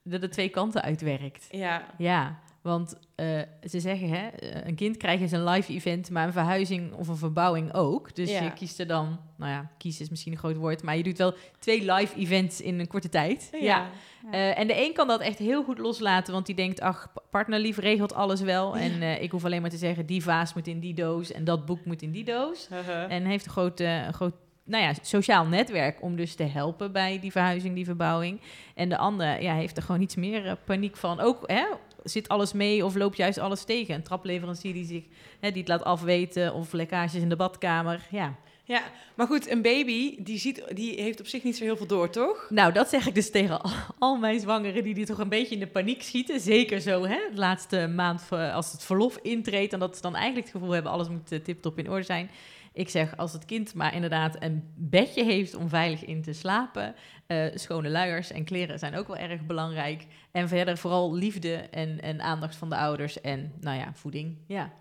dat 0.03 0.23
het 0.23 0.33
twee 0.33 0.49
kanten 0.49 0.83
uitwerkt. 0.83 1.47
Ja, 1.51 1.87
Ja, 1.99 2.39
want 2.65 2.95
eh, 3.15 3.27
ze 3.69 3.81
zeggen, 3.81 4.09
hè, 4.09 4.27
eh, 4.29 4.67
een 4.67 4.75
kind 4.75 4.97
krijgen 4.97 5.25
is 5.25 5.33
een 5.33 5.45
live 5.45 5.73
event, 5.73 6.11
maar 6.11 6.27
een 6.27 6.33
verhuizing 6.33 6.93
of 6.93 7.09
een 7.09 7.17
verbouwing 7.17 7.75
ook. 7.75 8.15
Dus 8.15 8.31
Ja. 8.31 8.43
je 8.43 8.53
kiest 8.53 8.81
er 8.81 8.87
dan, 8.87 9.19
nou 9.37 9.51
ja, 9.51 9.71
kiezen 9.79 10.03
is 10.05 10.11
misschien 10.11 10.33
een 10.33 10.39
groot 10.39 10.57
woord, 10.57 10.83
maar 10.83 10.97
je 10.97 11.03
doet 11.03 11.19
wel 11.19 11.35
twee 11.59 11.93
live 11.93 12.17
events 12.17 12.61
in 12.61 12.81
een 12.81 12.87
korte 12.87 13.09
tijd. 13.09 13.49
Ja. 13.61 13.87
Eh, 14.31 14.59
en 14.59 14.67
de 14.67 14.85
een 14.87 14.93
kan 14.93 15.07
dat 15.09 15.21
echt 15.21 15.39
heel 15.39 15.65
goed 15.65 15.79
loslaten, 15.79 16.33
want 16.33 16.47
die 16.47 16.55
denkt, 16.55 16.81
ach, 16.81 17.11
pa- 17.15 17.23
partnerlief 17.31 17.79
regelt 17.79 18.15
alles 18.15 18.41
wel. 18.41 18.77
En 18.77 19.23
ik 19.23 19.31
hoef 19.31 19.45
alleen 19.45 19.61
maar 19.61 19.71
te 19.71 19.77
zeggen, 19.77 20.07
die 20.07 20.23
vaas 20.23 20.55
moet 20.55 20.67
in 20.67 20.81
die 20.81 20.95
doos 20.95 21.33
en 21.33 21.45
dat 21.45 21.67
boek 21.67 21.85
moet 21.85 22.03
in 22.03 22.11
die 22.11 22.25
doos. 22.25 22.69
En 23.09 23.25
heeft 23.25 23.47
een 23.47 23.53
groot, 23.53 23.81
een 23.81 24.13
groot 24.15 24.35
nou 24.67 24.83
ja, 24.83 24.93
sociaal 25.03 25.47
netwerk 25.47 26.03
om 26.03 26.17
dus 26.17 26.35
te 26.35 26.43
helpen 26.43 26.93
bij 26.93 27.21
die 27.21 27.31
verhuizing, 27.33 27.75
die 27.75 27.85
verbouwing. 27.85 28.41
En 28.75 28.89
de 28.89 28.97
ander 28.99 29.43
ja, 29.43 29.55
heeft 29.55 29.77
er 29.77 29.83
gewoon 29.83 30.01
iets 30.01 30.15
meer 30.15 30.57
paniek 30.65 30.97
van. 30.97 31.21
Ook 31.21 31.43
hè, 31.47 31.65
zit 32.05 32.29
alles 32.29 32.53
mee 32.53 32.85
of 32.85 32.95
loopt 32.95 33.17
juist 33.17 33.39
alles 33.39 33.65
tegen? 33.65 33.95
Een 33.95 34.03
trapleverancier 34.03 34.73
die, 34.73 34.85
zich, 34.85 35.05
hè, 35.41 35.51
die 35.51 35.61
het 35.61 35.69
laat 35.69 35.85
afweten 35.85 36.55
of 36.55 36.73
lekkages 36.73 37.23
in 37.23 37.29
de 37.29 37.37
badkamer. 37.37 38.07
Ja. 38.11 38.37
Ja, 38.67 38.83
maar 39.15 39.27
goed, 39.27 39.51
een 39.51 39.63
baby 39.63 40.23
die, 40.23 40.39
ziet, 40.39 40.65
die 40.75 41.01
heeft 41.03 41.21
op 41.21 41.27
zich 41.27 41.43
niet 41.43 41.57
zo 41.57 41.65
heel 41.65 41.77
veel 41.77 41.87
door, 41.87 42.11
toch? 42.11 42.47
Nou, 42.51 42.73
dat 42.73 42.89
zeg 42.89 43.07
ik 43.07 43.15
dus 43.15 43.31
tegen 43.31 43.61
al, 43.99 44.17
mijn 44.17 44.41
zwangeren 44.41 44.83
die, 44.83 44.95
die 44.95 45.07
toch 45.07 45.19
een 45.19 45.29
beetje 45.29 45.55
in 45.55 45.61
de 45.61 45.67
paniek 45.67 46.03
schieten. 46.03 46.41
Zeker 46.41 46.81
zo, 46.81 47.05
hè, 47.05 47.17
de 47.31 47.39
laatste 47.39 47.87
maand 47.87 48.23
voor- 48.23 48.51
als 48.51 48.73
het 48.73 48.85
verlof 48.85 49.17
intreedt. 49.23 49.73
En 49.73 49.79
dat 49.79 49.97
ze 49.97 50.03
dan 50.03 50.15
eigenlijk 50.15 50.47
het 50.47 50.57
gevoel 50.57 50.73
hebben, 50.75 50.93
alles 50.93 51.09
moet 51.09 51.33
eh, 51.33 51.39
tip-top 51.41 51.79
in 51.79 51.91
orde 51.91 52.03
zijn. 52.05 52.31
Ik 52.73 52.89
zeg, 52.89 53.17
als 53.17 53.33
het 53.33 53.45
kind 53.45 53.75
maar 53.75 53.95
inderdaad 53.95 54.37
een 54.43 54.73
bedje 54.77 55.25
heeft 55.25 55.55
om 55.55 55.69
veilig 55.69 56.05
in 56.05 56.23
te 56.23 56.33
slapen. 56.33 56.95
eh, 57.27 57.47
schone 57.55 57.89
luiers 57.91 58.31
en 58.33 58.45
kleren 58.45 58.79
zijn 58.79 58.97
ook 58.97 59.07
wel 59.07 59.17
erg 59.17 59.47
belangrijk. 59.47 60.07
En 60.33 60.49
verder 60.49 60.79
vooral 60.79 61.15
liefde 61.15 61.55
en, 61.55 62.01
en 62.01 62.21
aandacht 62.21 62.57
van 62.57 62.69
de 62.69 62.77
ouders. 62.77 63.21
En 63.21 63.53
nou 63.61 63.79
ja, 63.79 63.91
voeding. 63.95 64.37
Ja. 64.47 64.73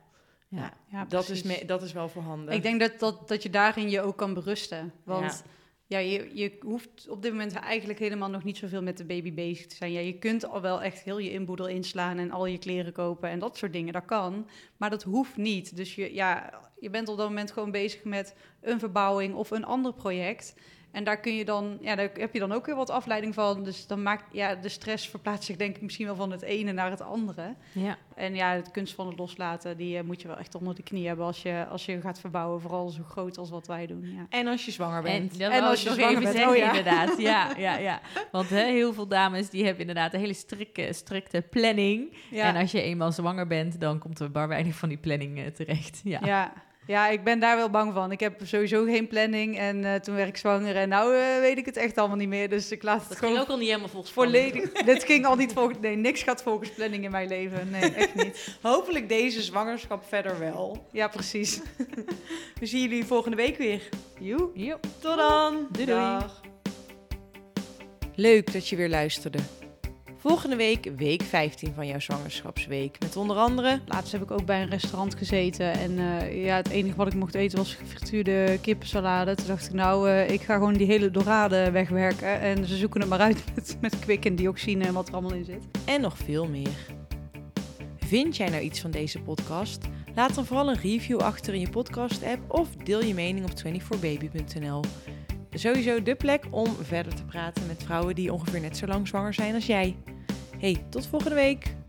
Ja. 0.56 0.74
Ja, 0.92 1.06
Dat 1.06 1.30
is, 1.30 1.44
me, 1.44 1.64
dat 1.66 1.82
is 1.82 1.94
wel 1.94 2.10
voorhanden. 2.10 2.54
Ik 2.54 2.62
denk 2.62 2.80
dat, 2.80 3.00
dat, 3.00 3.28
dat 3.28 3.44
je 3.44 3.50
daarin 3.50 3.90
je 3.90 4.02
ook 4.02 4.18
kan 4.18 4.34
berusten. 4.34 4.94
Want 5.04 5.44
ja. 5.88 5.98
je, 5.98 6.30
je 6.34 6.58
hoeft 6.60 7.08
op 7.10 7.22
dit 7.22 7.32
moment 7.32 7.54
eigenlijk 7.54 8.00
helemaal 8.00 8.30
nog 8.30 8.44
niet 8.44 8.58
zoveel 8.58 8.82
met 8.82 8.98
de 8.98 9.06
baby 9.06 9.34
bezig 9.34 9.68
te 9.68 9.76
zijn. 9.76 9.92
Ja, 9.92 10.00
je 10.00 10.18
kunt 10.18 10.46
al 10.46 10.62
wel 10.62 10.82
echt 10.82 11.04
heel 11.04 11.18
je 11.18 11.32
inboedel 11.32 11.68
inslaan 11.68 12.18
en 12.18 12.32
al 12.32 12.46
je 12.46 12.58
kleren 12.58 12.94
kopen 12.94 13.30
en 13.30 13.40
dat 13.40 13.58
soort 13.58 13.74
dingen. 13.74 13.94
Dat 13.94 14.06
kan, 14.06 14.48
maar 14.78 14.90
dat 14.90 15.04
hoeft 15.04 15.38
niet. 15.38 15.76
Dus 15.76 15.96
je, 15.96 16.14
ja, 16.14 16.62
je 16.80 16.90
bent 16.90 17.08
op 17.08 17.18
dat 17.18 17.28
moment 17.28 17.52
gewoon 17.52 17.72
bezig 17.72 18.04
met 18.04 18.36
een 18.62 18.80
verbouwing 18.80 19.36
of 19.36 19.52
een 19.52 19.66
ander 19.66 19.94
project. 19.94 20.56
En 20.94 21.04
daar 21.04 21.20
kun 21.20 21.36
je 21.36 21.46
dan, 21.46 21.78
ja, 21.82 21.96
daar 21.96 22.10
heb 22.14 22.34
je 22.34 22.40
dan 22.40 22.52
ook 22.52 22.66
weer 22.66 22.76
wat 22.76 22.90
afleiding 22.90 23.34
van. 23.34 23.64
Dus 23.64 23.88
dan 23.88 24.04
maakt, 24.04 24.24
ja, 24.32 24.56
de 24.56 24.70
stress 24.70 25.10
verplaatst 25.10 25.44
zich 25.44 25.56
denk 25.56 25.76
ik 25.76 25.82
misschien 25.82 26.06
wel 26.06 26.16
van 26.16 26.32
het 26.32 26.42
ene 26.42 26.72
naar 26.72 26.90
het 26.90 27.02
andere. 27.02 27.56
ja. 27.72 27.98
En 28.16 28.36
ja, 28.36 28.54
het 28.54 28.72
kunst 28.72 28.94
van 28.94 29.08
het 29.08 29.18
loslaten, 29.18 29.78
die 29.78 29.98
eh, 29.98 30.04
moet 30.04 30.22
je 30.22 30.28
wel 30.28 30.38
echt 30.38 30.56
onder 30.56 30.76
de 30.76 30.84
knie 30.84 31.08
hebben 31.08 31.26
als 31.26 31.42
je, 31.42 31.66
als 31.70 31.86
je 31.86 32.02
gaat 32.02 32.20
verbouwen. 32.20 32.62
Vooral 32.62 32.90
zo 32.90 33.04
groot 33.04 33.38
als 33.38 33.50
wat 33.50 33.68
wij 33.68 33.88
doen. 33.88 34.14
Ja. 34.16 34.26
En 34.30 34.48
als 34.48 34.66
je 34.66 34.72
zwanger 34.72 35.02
bent. 35.02 35.38
En, 35.38 35.64
als 35.64 35.84
je 35.84 35.90
zwanger 35.90 36.10
even 36.10 36.24
bent, 36.24 36.36
zeggen, 36.36 36.52
oh 36.52 36.58
ja. 36.58 36.68
inderdaad. 36.68 37.18
Ja, 37.24 37.54
ja, 37.58 37.78
ja. 37.78 38.02
Want 38.32 38.50
hè, 38.50 38.64
heel 38.64 38.94
veel 38.94 39.08
dames 39.08 39.50
die 39.50 39.64
hebben 39.64 39.82
inderdaad 39.82 40.14
een 40.14 40.20
hele 40.20 40.34
strikte, 40.34 40.90
strikte 40.92 41.42
planning. 41.42 42.18
Ja. 42.30 42.44
En 42.44 42.56
als 42.62 42.72
je 42.72 42.82
eenmaal 42.82 43.12
zwanger 43.12 43.48
bent, 43.48 43.80
dan 43.80 44.00
komt 44.00 44.20
er 44.20 44.32
bar 44.32 44.48
weinig 44.48 44.76
van 44.76 44.90
die 44.90 44.98
planning 44.98 45.40
eh, 45.40 45.46
terecht. 45.46 46.02
Ja. 46.04 46.20
Ja. 46.24 46.54
Ja, 46.88 47.08
ik 47.08 47.24
ben 47.24 47.40
daar 47.40 47.58
wel 47.58 47.70
bang 47.70 47.94
van. 47.94 48.12
Ik 48.12 48.20
heb 48.20 48.40
sowieso 48.44 48.84
geen 48.86 49.08
planning 49.08 49.58
en 49.58 49.86
eh, 49.86 49.96
toen 49.96 50.16
werd 50.16 50.28
ik 50.28 50.38
zwanger 50.38 50.76
en 50.76 50.90
nou 50.90 51.16
eh, 51.16 51.40
weet 51.40 51.58
ik 51.58 51.66
het 51.66 51.78
echt 51.78 51.98
allemaal 51.98 52.18
niet 52.18 52.28
meer. 52.28 52.50
Dus 52.50 52.72
ik 52.72 52.84
laat 52.84 53.00
het 53.00 53.10
Dat 53.10 53.18
gewoon 53.18 53.34
ging 53.34 53.46
ook 53.46 53.52
al 53.52 53.58
niet 53.58 53.68
helemaal 53.68 53.90
volgens 53.90 54.14
plan. 54.14 54.26
volledig. 54.26 54.72
Dit 54.86 55.04
ging 55.04 55.26
al 55.26 55.36
niet 55.36 55.54
volgens. 55.54 55.78
Nee, 55.82 55.96
niks 55.96 56.24
gaat 56.24 56.44
volgens 56.44 56.70
planning 56.70 57.04
in 57.04 57.12
mijn 57.12 57.28
leven. 57.28 57.70
Nee, 57.70 57.92
echt 57.94 58.16
niet. 58.16 58.56
Hopelijk 58.62 59.10
deze 59.10 59.42
zwangerschap 59.42 60.04
verder 60.08 60.40
wel. 60.40 60.88
Ja, 60.92 61.08
precies. 61.08 61.62
We 62.60 62.66
zien 62.66 62.82
jullie 62.82 63.06
volgende 63.06 63.38
week 63.38 63.58
weer. 63.58 63.82
Joe. 64.20 64.50
Jo. 64.54 64.80
Tot 65.00 65.18
dan. 65.18 65.68
Doei, 65.72 65.86
doei. 65.86 66.00
Dag. 66.00 66.42
Leuk 68.16 68.54
dat 68.54 68.68
je 68.68 68.76
weer 68.76 68.90
luisterde. 68.90 69.40
Volgende 70.24 70.56
week 70.56 70.92
week 70.96 71.22
15 71.22 71.74
van 71.76 71.88
jouw 71.88 72.00
zwangerschapsweek. 72.00 73.00
Met 73.00 73.16
onder 73.16 73.38
andere... 73.38 73.80
Laatst 73.86 74.12
heb 74.12 74.22
ik 74.22 74.32
ook 74.32 74.46
bij 74.46 74.62
een 74.62 74.70
restaurant 74.70 75.16
gezeten 75.16 75.72
en 75.72 76.00
eh, 76.00 76.46
ja, 76.46 76.56
het 76.56 76.70
enige 76.70 76.96
wat 76.96 77.08
ik 77.08 77.14
mocht 77.14 77.36
eten 77.36 77.58
was 77.58 77.74
gefrituurde 77.74 78.58
kippensalade. 78.62 79.36
Toen 79.36 79.48
dacht 79.48 79.66
ik, 79.66 79.74
nou, 79.74 80.10
eh, 80.10 80.30
ik 80.30 80.42
ga 80.42 80.54
gewoon 80.54 80.74
die 80.74 80.88
hele 80.88 81.12
dorade 81.12 81.72
wegwerken 81.72 82.40
en 82.40 82.66
ze 82.66 82.78
zoeken 82.78 83.00
het 83.00 83.10
maar 83.10 83.20
uit 83.20 83.44
met, 83.56 83.78
met 83.82 84.00
kwik 84.00 84.26
en 84.26 84.36
dioxine 84.36 84.86
en 84.86 84.94
wat 84.94 85.08
er 85.08 85.14
allemaal 85.14 85.34
in 85.34 85.46
zit. 85.46 85.68
En 85.86 86.02
nog 86.02 86.18
veel 86.18 86.48
meer. 86.48 86.78
Vind 87.98 88.38
jij 88.38 88.50
nou 88.50 88.62
iets 88.62 88.82
van 88.82 88.92
deze 88.92 89.22
podcast? 89.22 89.86
Laat 90.16 90.36
dan 90.36 90.46
vooral 90.46 90.70
een 90.70 90.82
review 90.82 91.20
achter 91.20 91.54
in 91.54 91.60
je 91.60 91.70
podcast-app 91.70 92.52
of 92.52 92.70
deel 92.84 93.04
je 93.04 93.14
mening 93.14 93.46
op 93.46 93.52
24baby.nl. 93.66 94.82
Sowieso 95.54 96.04
de 96.04 96.16
plek 96.16 96.44
om 96.50 96.68
verder 96.82 97.16
te 97.16 97.24
praten 97.24 97.68
met 97.68 97.84
vrouwen 97.84 98.16
die 98.16 98.34
ongeveer 98.34 98.60
net 98.60 98.78
zo 98.78 98.86
lang 98.86 99.08
zwanger 99.08 99.34
zijn 99.34 99.54
als 99.54 99.66
jij. 99.66 99.96
Hey, 100.64 100.86
tot 100.90 101.08
volgende 101.08 101.36
week! 101.36 101.83